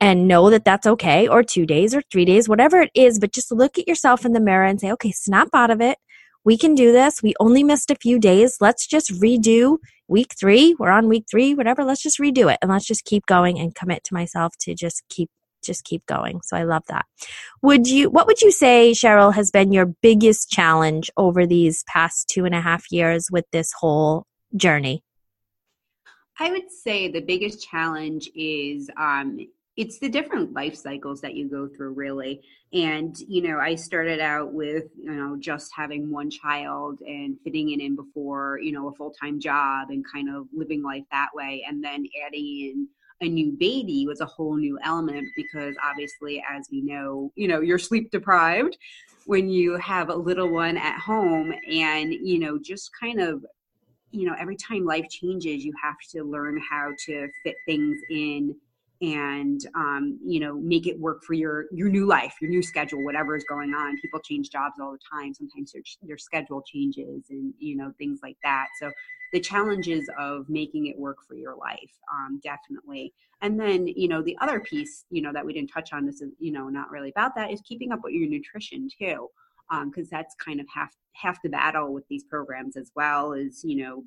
and 0.00 0.29
know 0.29 0.50
that 0.50 0.65
that's 0.65 0.87
okay, 0.87 1.27
or 1.27 1.43
two 1.43 1.67
days 1.67 1.95
or 1.95 2.03
three 2.12 2.25
days, 2.25 2.49
whatever 2.49 2.81
it 2.81 2.91
is. 2.95 3.19
But 3.19 3.33
just 3.33 3.50
look 3.50 3.79
at 3.79 3.88
yourself 3.88 4.25
in 4.25 4.33
the 4.33 4.41
mirror 4.41 4.65
and 4.65 4.81
say, 4.81 4.93
okay, 4.93 5.11
snap 5.11 5.49
out 5.55 5.71
of 5.71 5.81
it. 5.81 5.99
We 6.45 6.57
can 6.57 6.75
do 6.75 6.93
this. 6.93 7.23
We 7.23 7.35
only 7.41 7.65
missed 7.65 7.91
a 7.91 7.97
few 7.97 8.19
days. 8.19 8.59
Let's 8.61 8.87
just 8.87 9.11
redo 9.21 9.79
week 10.07 10.35
three. 10.38 10.77
We're 10.79 10.91
on 10.91 11.09
week 11.09 11.25
three, 11.31 11.55
whatever. 11.55 11.85
Let's 11.85 12.03
just 12.03 12.19
redo 12.19 12.50
it 12.50 12.59
and 12.62 12.71
let's 12.71 12.87
just 12.87 13.05
keep 13.05 13.27
going 13.27 13.59
and 13.59 13.75
commit 13.75 14.05
to 14.05 14.15
myself 14.15 14.55
to 14.61 14.75
just 14.75 15.03
keep 15.09 15.29
just 15.65 15.85
keep 15.85 16.07
going. 16.07 16.41
So 16.45 16.57
I 16.57 16.62
love 16.62 16.85
that. 16.88 17.05
Would 17.62 17.88
you, 17.88 18.09
what 18.11 18.27
would 18.27 18.41
you 18.41 18.53
say, 18.53 18.93
Cheryl, 18.93 19.35
has 19.35 19.50
been 19.50 19.73
your 19.73 19.87
biggest 19.87 20.50
challenge 20.50 21.11
over 21.17 21.47
these 21.47 21.85
past 21.88 22.29
two 22.29 22.45
and 22.45 22.55
a 22.55 22.61
half 22.61 22.91
years 22.91 23.29
with 23.31 23.45
this 23.53 23.73
whole 23.79 24.25
journey? 24.57 25.03
I 26.38 26.50
would 26.50 26.71
say 26.71 27.09
the 27.09 27.21
biggest 27.21 27.68
challenge 27.68 28.30
is 28.35 28.88
um, 28.97 29.38
it's 29.76 29.99
the 29.99 30.09
different 30.09 30.52
life 30.52 30.76
cycles 30.76 31.21
that 31.21 31.35
you 31.35 31.49
go 31.49 31.68
through, 31.68 31.92
really. 31.92 32.42
And, 32.73 33.16
you 33.28 33.42
know, 33.42 33.59
I 33.59 33.75
started 33.75 34.21
out 34.21 34.52
with, 34.52 34.85
you 34.97 35.11
know, 35.11 35.37
just 35.38 35.71
having 35.75 36.11
one 36.11 36.30
child 36.30 37.00
and 37.00 37.38
fitting 37.45 37.71
it 37.71 37.80
in 37.80 37.97
before, 37.97 38.59
you 38.61 38.73
know, 38.73 38.88
a 38.88 38.92
full 38.92 39.12
time 39.12 39.40
job 39.40 39.90
and 39.90 40.04
kind 40.12 40.28
of 40.28 40.47
living 40.52 40.83
life 40.83 41.04
that 41.11 41.28
way. 41.35 41.64
And 41.68 41.83
then 41.83 42.07
adding 42.26 42.45
in 42.45 42.88
a 43.21 43.28
new 43.28 43.52
baby 43.52 44.04
was 44.07 44.21
a 44.21 44.26
whole 44.26 44.57
new 44.57 44.78
element 44.85 45.28
because 45.37 45.75
obviously, 45.83 46.42
as 46.49 46.68
we 46.71 46.83
know, 46.83 47.33
you 47.37 47.49
know, 47.49 47.61
you're 47.61 47.78
sleep 47.78 48.11
deprived 48.11 48.76
when 49.26 49.49
you 49.49 49.76
have 49.76 50.09
a 50.09 50.14
little 50.14 50.49
one 50.49 50.76
at 50.76 50.99
home 51.00 51.52
and, 51.71 52.12
you 52.12 52.38
know, 52.38 52.59
just 52.59 52.90
kind 53.00 53.21
of 53.21 53.45
you 54.11 54.27
know 54.27 54.35
every 54.38 54.57
time 54.57 54.85
life 54.85 55.09
changes 55.09 55.65
you 55.65 55.73
have 55.83 55.97
to 56.11 56.23
learn 56.25 56.61
how 56.69 56.91
to 57.07 57.29
fit 57.45 57.57
things 57.67 58.00
in 58.11 58.55
and 59.00 59.61
um, 59.77 60.19
you 60.25 60.41
know 60.41 60.55
make 60.55 60.87
it 60.87 60.99
work 60.99 61.23
for 61.23 61.35
your 61.35 61.67
your 61.73 61.88
new 61.88 62.07
life 62.07 62.35
your 62.41 62.50
new 62.50 62.62
schedule 62.62 63.05
whatever 63.05 63.37
is 63.37 63.45
going 63.45 63.73
on. 63.73 63.99
People 64.00 64.21
change 64.21 64.50
jobs 64.50 64.75
all 64.81 64.93
the 64.93 64.99
time. 65.11 65.33
Sometimes 65.33 65.73
their, 65.73 65.83
their 66.03 66.19
schedule 66.19 66.62
changes 66.62 67.25
and 67.31 67.55
you 67.59 67.77
know 67.77 67.93
things 67.99 68.21
like 68.23 68.37
that. 68.43 68.67
So 68.81 68.91
the 69.33 69.41
challenges 69.41 70.09
of 70.19 70.49
making 70.49 70.87
it 70.87 70.99
work 70.99 71.19
for 71.27 71.35
your 71.35 71.55
life 71.55 71.93
um, 72.12 72.41
definitely. 72.43 73.12
And 73.41 73.61
then 73.61 73.87
you 73.87 74.09
know 74.09 74.21
the 74.21 74.37
other 74.41 74.59
piece 74.59 75.05
you 75.11 75.23
know 75.23 75.33
that 75.33 75.47
we 75.47 75.53
didn't 75.53 75.71
touch 75.71 75.93
on 75.93 76.05
this 76.05 76.21
is 76.21 76.33
you 76.41 76.50
know 76.50 76.69
not 76.69 76.91
really 76.91 77.11
about 77.11 77.37
that 77.37 77.53
is 77.53 77.61
keeping 77.61 77.93
up 77.93 78.00
with 78.03 78.15
your 78.15 78.29
nutrition 78.29 78.88
too 78.99 79.29
because 79.85 80.05
um, 80.05 80.09
that's 80.11 80.35
kind 80.37 80.61
of 80.61 80.67
half 80.73 80.95
half 81.13 81.43
the 81.43 81.49
battle 81.49 81.93
with 81.93 82.07
these 82.09 82.23
programs 82.25 82.77
as 82.77 82.93
well 82.95 83.33
is 83.33 83.63
you 83.65 83.77
know 83.77 84.05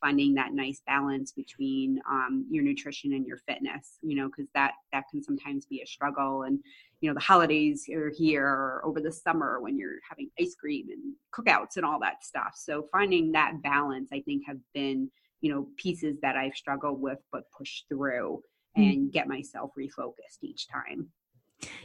finding 0.00 0.34
that 0.34 0.54
nice 0.54 0.80
balance 0.86 1.30
between 1.32 2.00
um, 2.10 2.46
your 2.50 2.64
nutrition 2.64 3.12
and 3.12 3.26
your 3.26 3.36
fitness 3.46 3.98
you 4.02 4.16
know 4.16 4.28
because 4.28 4.50
that 4.54 4.72
that 4.92 5.04
can 5.10 5.22
sometimes 5.22 5.66
be 5.66 5.82
a 5.82 5.86
struggle. 5.86 6.42
And 6.42 6.58
you 7.00 7.10
know 7.10 7.14
the 7.14 7.20
holidays 7.20 7.86
are 7.92 8.10
here 8.16 8.46
or 8.46 8.82
over 8.84 9.00
the 9.00 9.12
summer 9.12 9.60
when 9.60 9.76
you're 9.76 9.98
having 10.08 10.30
ice 10.40 10.54
cream 10.58 10.86
and 10.90 11.14
cookouts 11.34 11.76
and 11.76 11.84
all 11.84 12.00
that 12.00 12.24
stuff. 12.24 12.54
So 12.56 12.88
finding 12.90 13.32
that 13.32 13.62
balance 13.62 14.10
i 14.12 14.20
think 14.20 14.42
have 14.46 14.58
been 14.72 15.10
you 15.40 15.52
know 15.52 15.68
pieces 15.76 16.16
that 16.22 16.36
i've 16.36 16.54
struggled 16.54 17.00
with 17.00 17.18
but 17.32 17.44
pushed 17.56 17.84
through 17.88 18.40
mm. 18.76 18.92
and 18.92 19.12
get 19.12 19.28
myself 19.28 19.70
refocused 19.78 20.42
each 20.42 20.66
time 20.68 21.08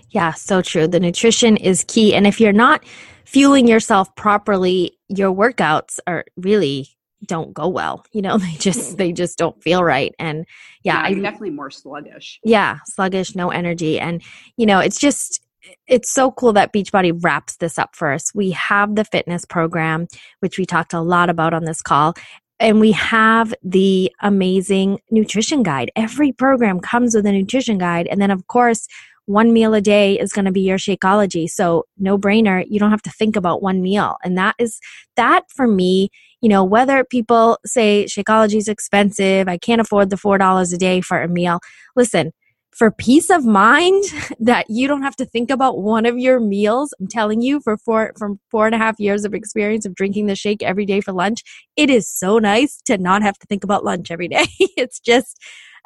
yeah, 0.09 0.33
so 0.33 0.61
true. 0.61 0.87
The 0.87 0.99
nutrition 0.99 1.57
is 1.57 1.83
key. 1.87 2.15
And 2.15 2.25
if 2.25 2.39
you're 2.39 2.51
not 2.51 2.83
fueling 3.25 3.67
yourself 3.67 4.13
properly, 4.15 4.97
your 5.07 5.33
workouts 5.33 5.99
are 6.07 6.25
really 6.35 6.89
don't 7.25 7.53
go 7.53 7.67
well. 7.67 8.05
You 8.13 8.21
know, 8.21 8.37
they 8.37 8.53
just 8.53 8.79
mm-hmm. 8.79 8.95
they 8.95 9.11
just 9.11 9.37
don't 9.37 9.61
feel 9.61 9.83
right. 9.83 10.13
And 10.19 10.45
yeah, 10.83 11.01
yeah 11.01 11.07
I 11.07 11.13
definitely 11.13 11.51
more 11.51 11.69
sluggish. 11.69 12.39
Yeah, 12.43 12.79
sluggish, 12.85 13.35
no 13.35 13.49
energy. 13.49 13.99
And 13.99 14.21
you 14.57 14.65
know, 14.65 14.79
it's 14.79 14.99
just 14.99 15.41
it's 15.87 16.11
so 16.11 16.31
cool 16.31 16.53
that 16.53 16.73
Beachbody 16.73 17.17
wraps 17.23 17.57
this 17.57 17.77
up 17.77 17.95
for 17.95 18.11
us. 18.11 18.33
We 18.33 18.51
have 18.51 18.95
the 18.95 19.05
fitness 19.05 19.45
program, 19.45 20.07
which 20.39 20.57
we 20.57 20.65
talked 20.65 20.93
a 20.93 21.01
lot 21.01 21.29
about 21.29 21.53
on 21.53 21.65
this 21.65 21.81
call. 21.81 22.15
And 22.59 22.79
we 22.81 22.91
have 22.91 23.53
the 23.63 24.11
amazing 24.21 24.99
nutrition 25.11 25.63
guide. 25.63 25.91
Every 25.95 26.31
program 26.33 26.79
comes 26.79 27.15
with 27.15 27.25
a 27.25 27.31
nutrition 27.31 27.77
guide. 27.77 28.07
And 28.07 28.21
then, 28.21 28.31
of 28.31 28.47
course, 28.47 28.87
one 29.29 29.53
meal 29.53 29.75
a 29.75 29.81
day 29.81 30.17
is 30.17 30.33
going 30.33 30.45
to 30.45 30.51
be 30.51 30.61
your 30.61 30.79
Shakeology. 30.79 31.47
So 31.47 31.85
no 31.99 32.17
brainer. 32.17 32.65
You 32.67 32.79
don't 32.79 32.89
have 32.89 33.03
to 33.03 33.11
think 33.11 33.35
about 33.35 33.61
one 33.61 33.79
meal. 33.79 34.17
And 34.23 34.35
that 34.39 34.55
is 34.57 34.79
that 35.17 35.43
for 35.55 35.67
me, 35.67 36.09
you 36.41 36.49
know, 36.49 36.63
whether 36.63 37.03
people 37.03 37.59
say 37.63 38.05
Shakeology 38.05 38.55
is 38.55 38.67
expensive, 38.67 39.47
I 39.47 39.59
can't 39.59 39.81
afford 39.81 40.09
the 40.09 40.15
$4 40.15 40.73
a 40.73 40.77
day 40.77 41.01
for 41.01 41.21
a 41.21 41.27
meal. 41.27 41.59
Listen, 41.95 42.31
for 42.71 42.89
peace 42.89 43.29
of 43.29 43.45
mind 43.45 44.03
that 44.39 44.65
you 44.67 44.87
don't 44.87 45.03
have 45.03 45.15
to 45.17 45.25
think 45.25 45.51
about 45.51 45.77
one 45.79 46.05
of 46.05 46.17
your 46.17 46.39
meals 46.39 46.93
i'm 46.99 47.07
telling 47.07 47.41
you 47.41 47.59
for 47.59 47.77
four 47.77 48.13
from 48.17 48.39
four 48.51 48.67
and 48.67 48.75
a 48.75 48.77
half 48.77 48.99
years 48.99 49.25
of 49.25 49.33
experience 49.33 49.85
of 49.85 49.95
drinking 49.95 50.27
the 50.27 50.35
shake 50.35 50.61
every 50.61 50.85
day 50.85 51.01
for 51.01 51.11
lunch 51.11 51.41
it 51.75 51.89
is 51.89 52.07
so 52.07 52.37
nice 52.37 52.79
to 52.85 52.97
not 52.97 53.23
have 53.23 53.37
to 53.39 53.47
think 53.47 53.63
about 53.63 53.83
lunch 53.83 54.11
every 54.11 54.27
day 54.27 54.45
it's 54.59 54.99
just 54.99 55.35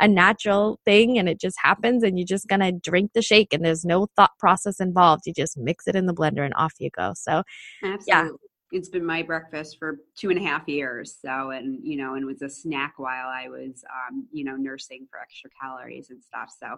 a 0.04 0.08
natural 0.08 0.78
thing 0.84 1.18
and 1.18 1.30
it 1.30 1.40
just 1.40 1.56
happens 1.64 2.04
and 2.04 2.20
you're 2.20 2.28
just 2.28 2.48
going 2.48 2.60
to 2.60 2.74
drink 2.74 3.12
the 3.14 3.22
shake 3.22 3.54
and 3.54 3.64
there's 3.64 3.86
no 3.86 4.08
thought 4.18 4.32
process 4.38 4.82
involved. 4.82 5.24
You 5.26 5.34
just 5.34 5.58
mix 5.58 5.88
it 5.88 5.96
in 5.96 6.08
the 6.08 6.14
blender 6.14 6.44
and 6.44 6.54
off 6.56 6.74
you 6.78 6.90
go. 6.96 7.14
So, 7.16 7.42
Absolutely. 7.82 8.04
yeah. 8.08 8.28
It's 8.74 8.90
been 8.90 9.06
my 9.06 9.22
breakfast 9.22 9.78
for 9.78 10.00
two 10.18 10.30
and 10.32 10.40
a 10.40 10.44
half 10.44 10.68
years. 10.68 11.16
So, 11.24 11.52
and, 11.52 11.80
you 11.84 11.96
know, 11.96 12.16
and 12.16 12.24
it 12.24 12.26
was 12.26 12.42
a 12.42 12.50
snack 12.50 12.96
while 12.98 13.28
I 13.28 13.48
was, 13.48 13.84
um, 13.88 14.28
you 14.32 14.44
know, 14.44 14.56
nursing 14.56 15.08
for 15.10 15.20
extra 15.20 15.50
calories 15.62 16.10
and 16.10 16.22
stuff. 16.24 16.52
So, 16.60 16.76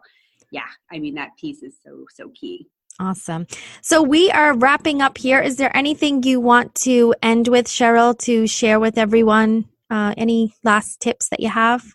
yeah, 0.52 0.68
I 0.92 1.00
mean, 1.00 1.16
that 1.16 1.30
piece 1.40 1.64
is 1.64 1.78
so, 1.84 2.06
so 2.14 2.30
key. 2.36 2.68
Awesome. 3.00 3.48
So 3.82 4.04
we 4.04 4.30
are 4.32 4.56
wrapping 4.56 5.02
up 5.02 5.18
here. 5.18 5.42
Is 5.42 5.56
there 5.56 5.76
anything 5.76 6.22
you 6.24 6.40
want 6.42 6.76
to 6.76 7.16
end 7.24 7.48
with, 7.48 7.66
Cheryl, 7.68 8.18
to 8.20 8.46
share 8.46 8.80
with 8.80 8.98
everyone? 8.98 9.66
Uh, 9.90 10.14
any 10.18 10.54
last 10.64 11.00
tips 11.00 11.30
that 11.30 11.40
you 11.40 11.50
have? 11.50 11.95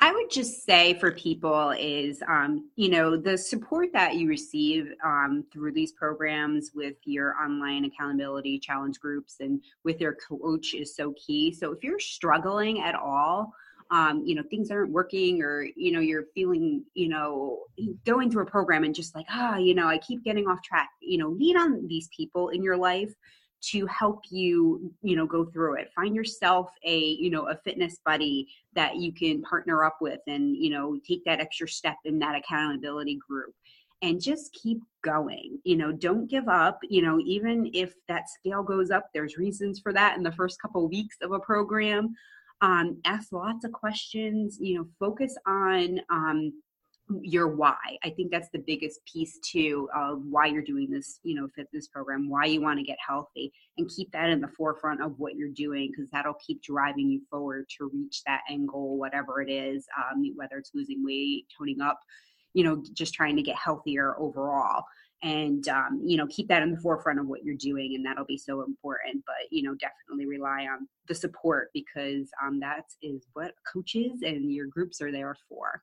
I 0.00 0.12
would 0.12 0.30
just 0.30 0.64
say 0.64 0.94
for 0.94 1.10
people 1.10 1.70
is, 1.70 2.22
um, 2.28 2.70
you 2.76 2.88
know, 2.88 3.16
the 3.16 3.36
support 3.36 3.92
that 3.94 4.14
you 4.14 4.28
receive 4.28 4.92
um, 5.04 5.44
through 5.52 5.72
these 5.72 5.90
programs 5.90 6.70
with 6.72 6.94
your 7.04 7.34
online 7.42 7.84
accountability 7.84 8.60
challenge 8.60 9.00
groups 9.00 9.36
and 9.40 9.60
with 9.82 10.00
your 10.00 10.14
coach 10.14 10.74
is 10.74 10.94
so 10.94 11.14
key. 11.14 11.52
So 11.52 11.72
if 11.72 11.82
you're 11.82 11.98
struggling 11.98 12.80
at 12.80 12.94
all, 12.94 13.52
um, 13.90 14.22
you 14.24 14.36
know, 14.36 14.44
things 14.48 14.70
aren't 14.70 14.92
working 14.92 15.42
or, 15.42 15.66
you 15.74 15.90
know, 15.90 16.00
you're 16.00 16.26
feeling, 16.32 16.84
you 16.94 17.08
know, 17.08 17.64
going 18.04 18.30
through 18.30 18.42
a 18.42 18.46
program 18.46 18.84
and 18.84 18.94
just 18.94 19.16
like, 19.16 19.26
ah, 19.30 19.54
oh, 19.54 19.58
you 19.58 19.74
know, 19.74 19.88
I 19.88 19.98
keep 19.98 20.22
getting 20.22 20.46
off 20.46 20.62
track, 20.62 20.90
you 21.00 21.18
know, 21.18 21.28
lean 21.28 21.56
on 21.56 21.88
these 21.88 22.08
people 22.16 22.50
in 22.50 22.62
your 22.62 22.76
life 22.76 23.12
to 23.60 23.86
help 23.86 24.20
you 24.30 24.92
you 25.02 25.16
know 25.16 25.26
go 25.26 25.44
through 25.44 25.74
it. 25.76 25.90
Find 25.94 26.14
yourself 26.14 26.70
a 26.84 26.98
you 26.98 27.30
know 27.30 27.48
a 27.48 27.56
fitness 27.64 27.98
buddy 28.04 28.48
that 28.74 28.96
you 28.96 29.12
can 29.12 29.42
partner 29.42 29.84
up 29.84 29.98
with 30.00 30.20
and 30.26 30.56
you 30.56 30.70
know 30.70 30.98
take 31.06 31.24
that 31.24 31.40
extra 31.40 31.68
step 31.68 31.96
in 32.04 32.18
that 32.20 32.36
accountability 32.36 33.18
group 33.28 33.54
and 34.02 34.20
just 34.20 34.52
keep 34.52 34.78
going. 35.02 35.58
You 35.64 35.76
know 35.76 35.92
don't 35.92 36.30
give 36.30 36.48
up. 36.48 36.78
You 36.88 37.02
know 37.02 37.20
even 37.24 37.70
if 37.74 37.94
that 38.08 38.28
scale 38.28 38.62
goes 38.62 38.90
up 38.90 39.08
there's 39.12 39.38
reasons 39.38 39.80
for 39.80 39.92
that 39.92 40.16
in 40.16 40.22
the 40.22 40.32
first 40.32 40.60
couple 40.60 40.84
of 40.84 40.90
weeks 40.90 41.16
of 41.22 41.32
a 41.32 41.40
program. 41.40 42.14
Um, 42.60 42.98
ask 43.04 43.32
lots 43.32 43.64
of 43.64 43.72
questions. 43.72 44.58
You 44.60 44.78
know 44.78 44.86
focus 44.98 45.36
on 45.46 46.00
um, 46.10 46.52
your 47.22 47.48
why. 47.48 47.76
I 48.04 48.10
think 48.10 48.30
that's 48.30 48.50
the 48.50 48.62
biggest 48.66 49.00
piece 49.04 49.38
too 49.38 49.88
of 49.96 50.22
why 50.24 50.46
you're 50.46 50.62
doing 50.62 50.90
this, 50.90 51.20
you 51.22 51.34
know, 51.34 51.48
fitness 51.54 51.88
program, 51.88 52.28
why 52.28 52.44
you 52.46 52.60
want 52.60 52.78
to 52.78 52.84
get 52.84 52.98
healthy 53.06 53.52
and 53.76 53.88
keep 53.88 54.10
that 54.12 54.30
in 54.30 54.40
the 54.40 54.48
forefront 54.48 55.02
of 55.02 55.18
what 55.18 55.36
you're 55.36 55.48
doing 55.48 55.90
because 55.90 56.10
that'll 56.10 56.34
keep 56.34 56.62
driving 56.62 57.10
you 57.10 57.20
forward 57.30 57.66
to 57.78 57.90
reach 57.92 58.22
that 58.26 58.42
end 58.50 58.68
goal, 58.68 58.98
whatever 58.98 59.40
it 59.40 59.50
is, 59.50 59.86
um, 59.96 60.22
whether 60.36 60.58
it's 60.58 60.72
losing 60.74 61.04
weight, 61.04 61.46
toning 61.56 61.80
up, 61.80 61.98
you 62.52 62.64
know, 62.64 62.82
just 62.92 63.14
trying 63.14 63.36
to 63.36 63.42
get 63.42 63.56
healthier 63.56 64.18
overall. 64.18 64.84
And 65.22 65.66
um, 65.68 66.00
you 66.04 66.16
know, 66.16 66.28
keep 66.28 66.46
that 66.46 66.62
in 66.62 66.70
the 66.70 66.80
forefront 66.80 67.18
of 67.18 67.26
what 67.26 67.42
you're 67.42 67.56
doing, 67.56 67.96
and 67.96 68.06
that'll 68.06 68.24
be 68.24 68.38
so 68.38 68.62
important. 68.62 69.24
But 69.26 69.50
you 69.50 69.64
know, 69.64 69.74
definitely 69.74 70.26
rely 70.26 70.68
on 70.70 70.86
the 71.08 71.14
support 71.14 71.70
because 71.74 72.30
um, 72.40 72.60
that 72.60 72.84
is 73.02 73.26
what 73.32 73.50
coaches 73.72 74.22
and 74.22 74.52
your 74.52 74.68
groups 74.68 75.00
are 75.00 75.10
there 75.10 75.36
for. 75.48 75.82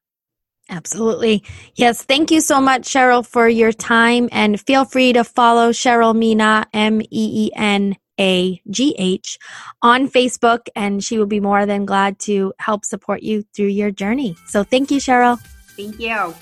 Absolutely. 0.69 1.43
Yes. 1.75 2.03
Thank 2.03 2.31
you 2.31 2.41
so 2.41 2.59
much, 2.59 2.83
Cheryl, 2.83 3.25
for 3.25 3.47
your 3.47 3.71
time. 3.71 4.29
And 4.31 4.59
feel 4.59 4.85
free 4.85 5.13
to 5.13 5.23
follow 5.23 5.71
Cheryl 5.71 6.15
Meenagh, 6.15 6.65
M 6.73 7.01
E 7.01 7.05
E 7.11 7.51
N 7.55 7.95
A 8.19 8.61
G 8.69 8.95
H, 8.97 9.37
on 9.81 10.07
Facebook. 10.07 10.67
And 10.75 11.03
she 11.03 11.17
will 11.19 11.27
be 11.27 11.39
more 11.39 11.65
than 11.65 11.85
glad 11.85 12.17
to 12.19 12.53
help 12.57 12.83
support 12.83 13.21
you 13.21 13.43
through 13.55 13.67
your 13.67 13.91
journey. 13.91 14.35
So 14.47 14.63
thank 14.63 14.89
you, 14.89 14.99
Cheryl. 14.99 15.39
Thank 15.75 15.99
you. 15.99 16.33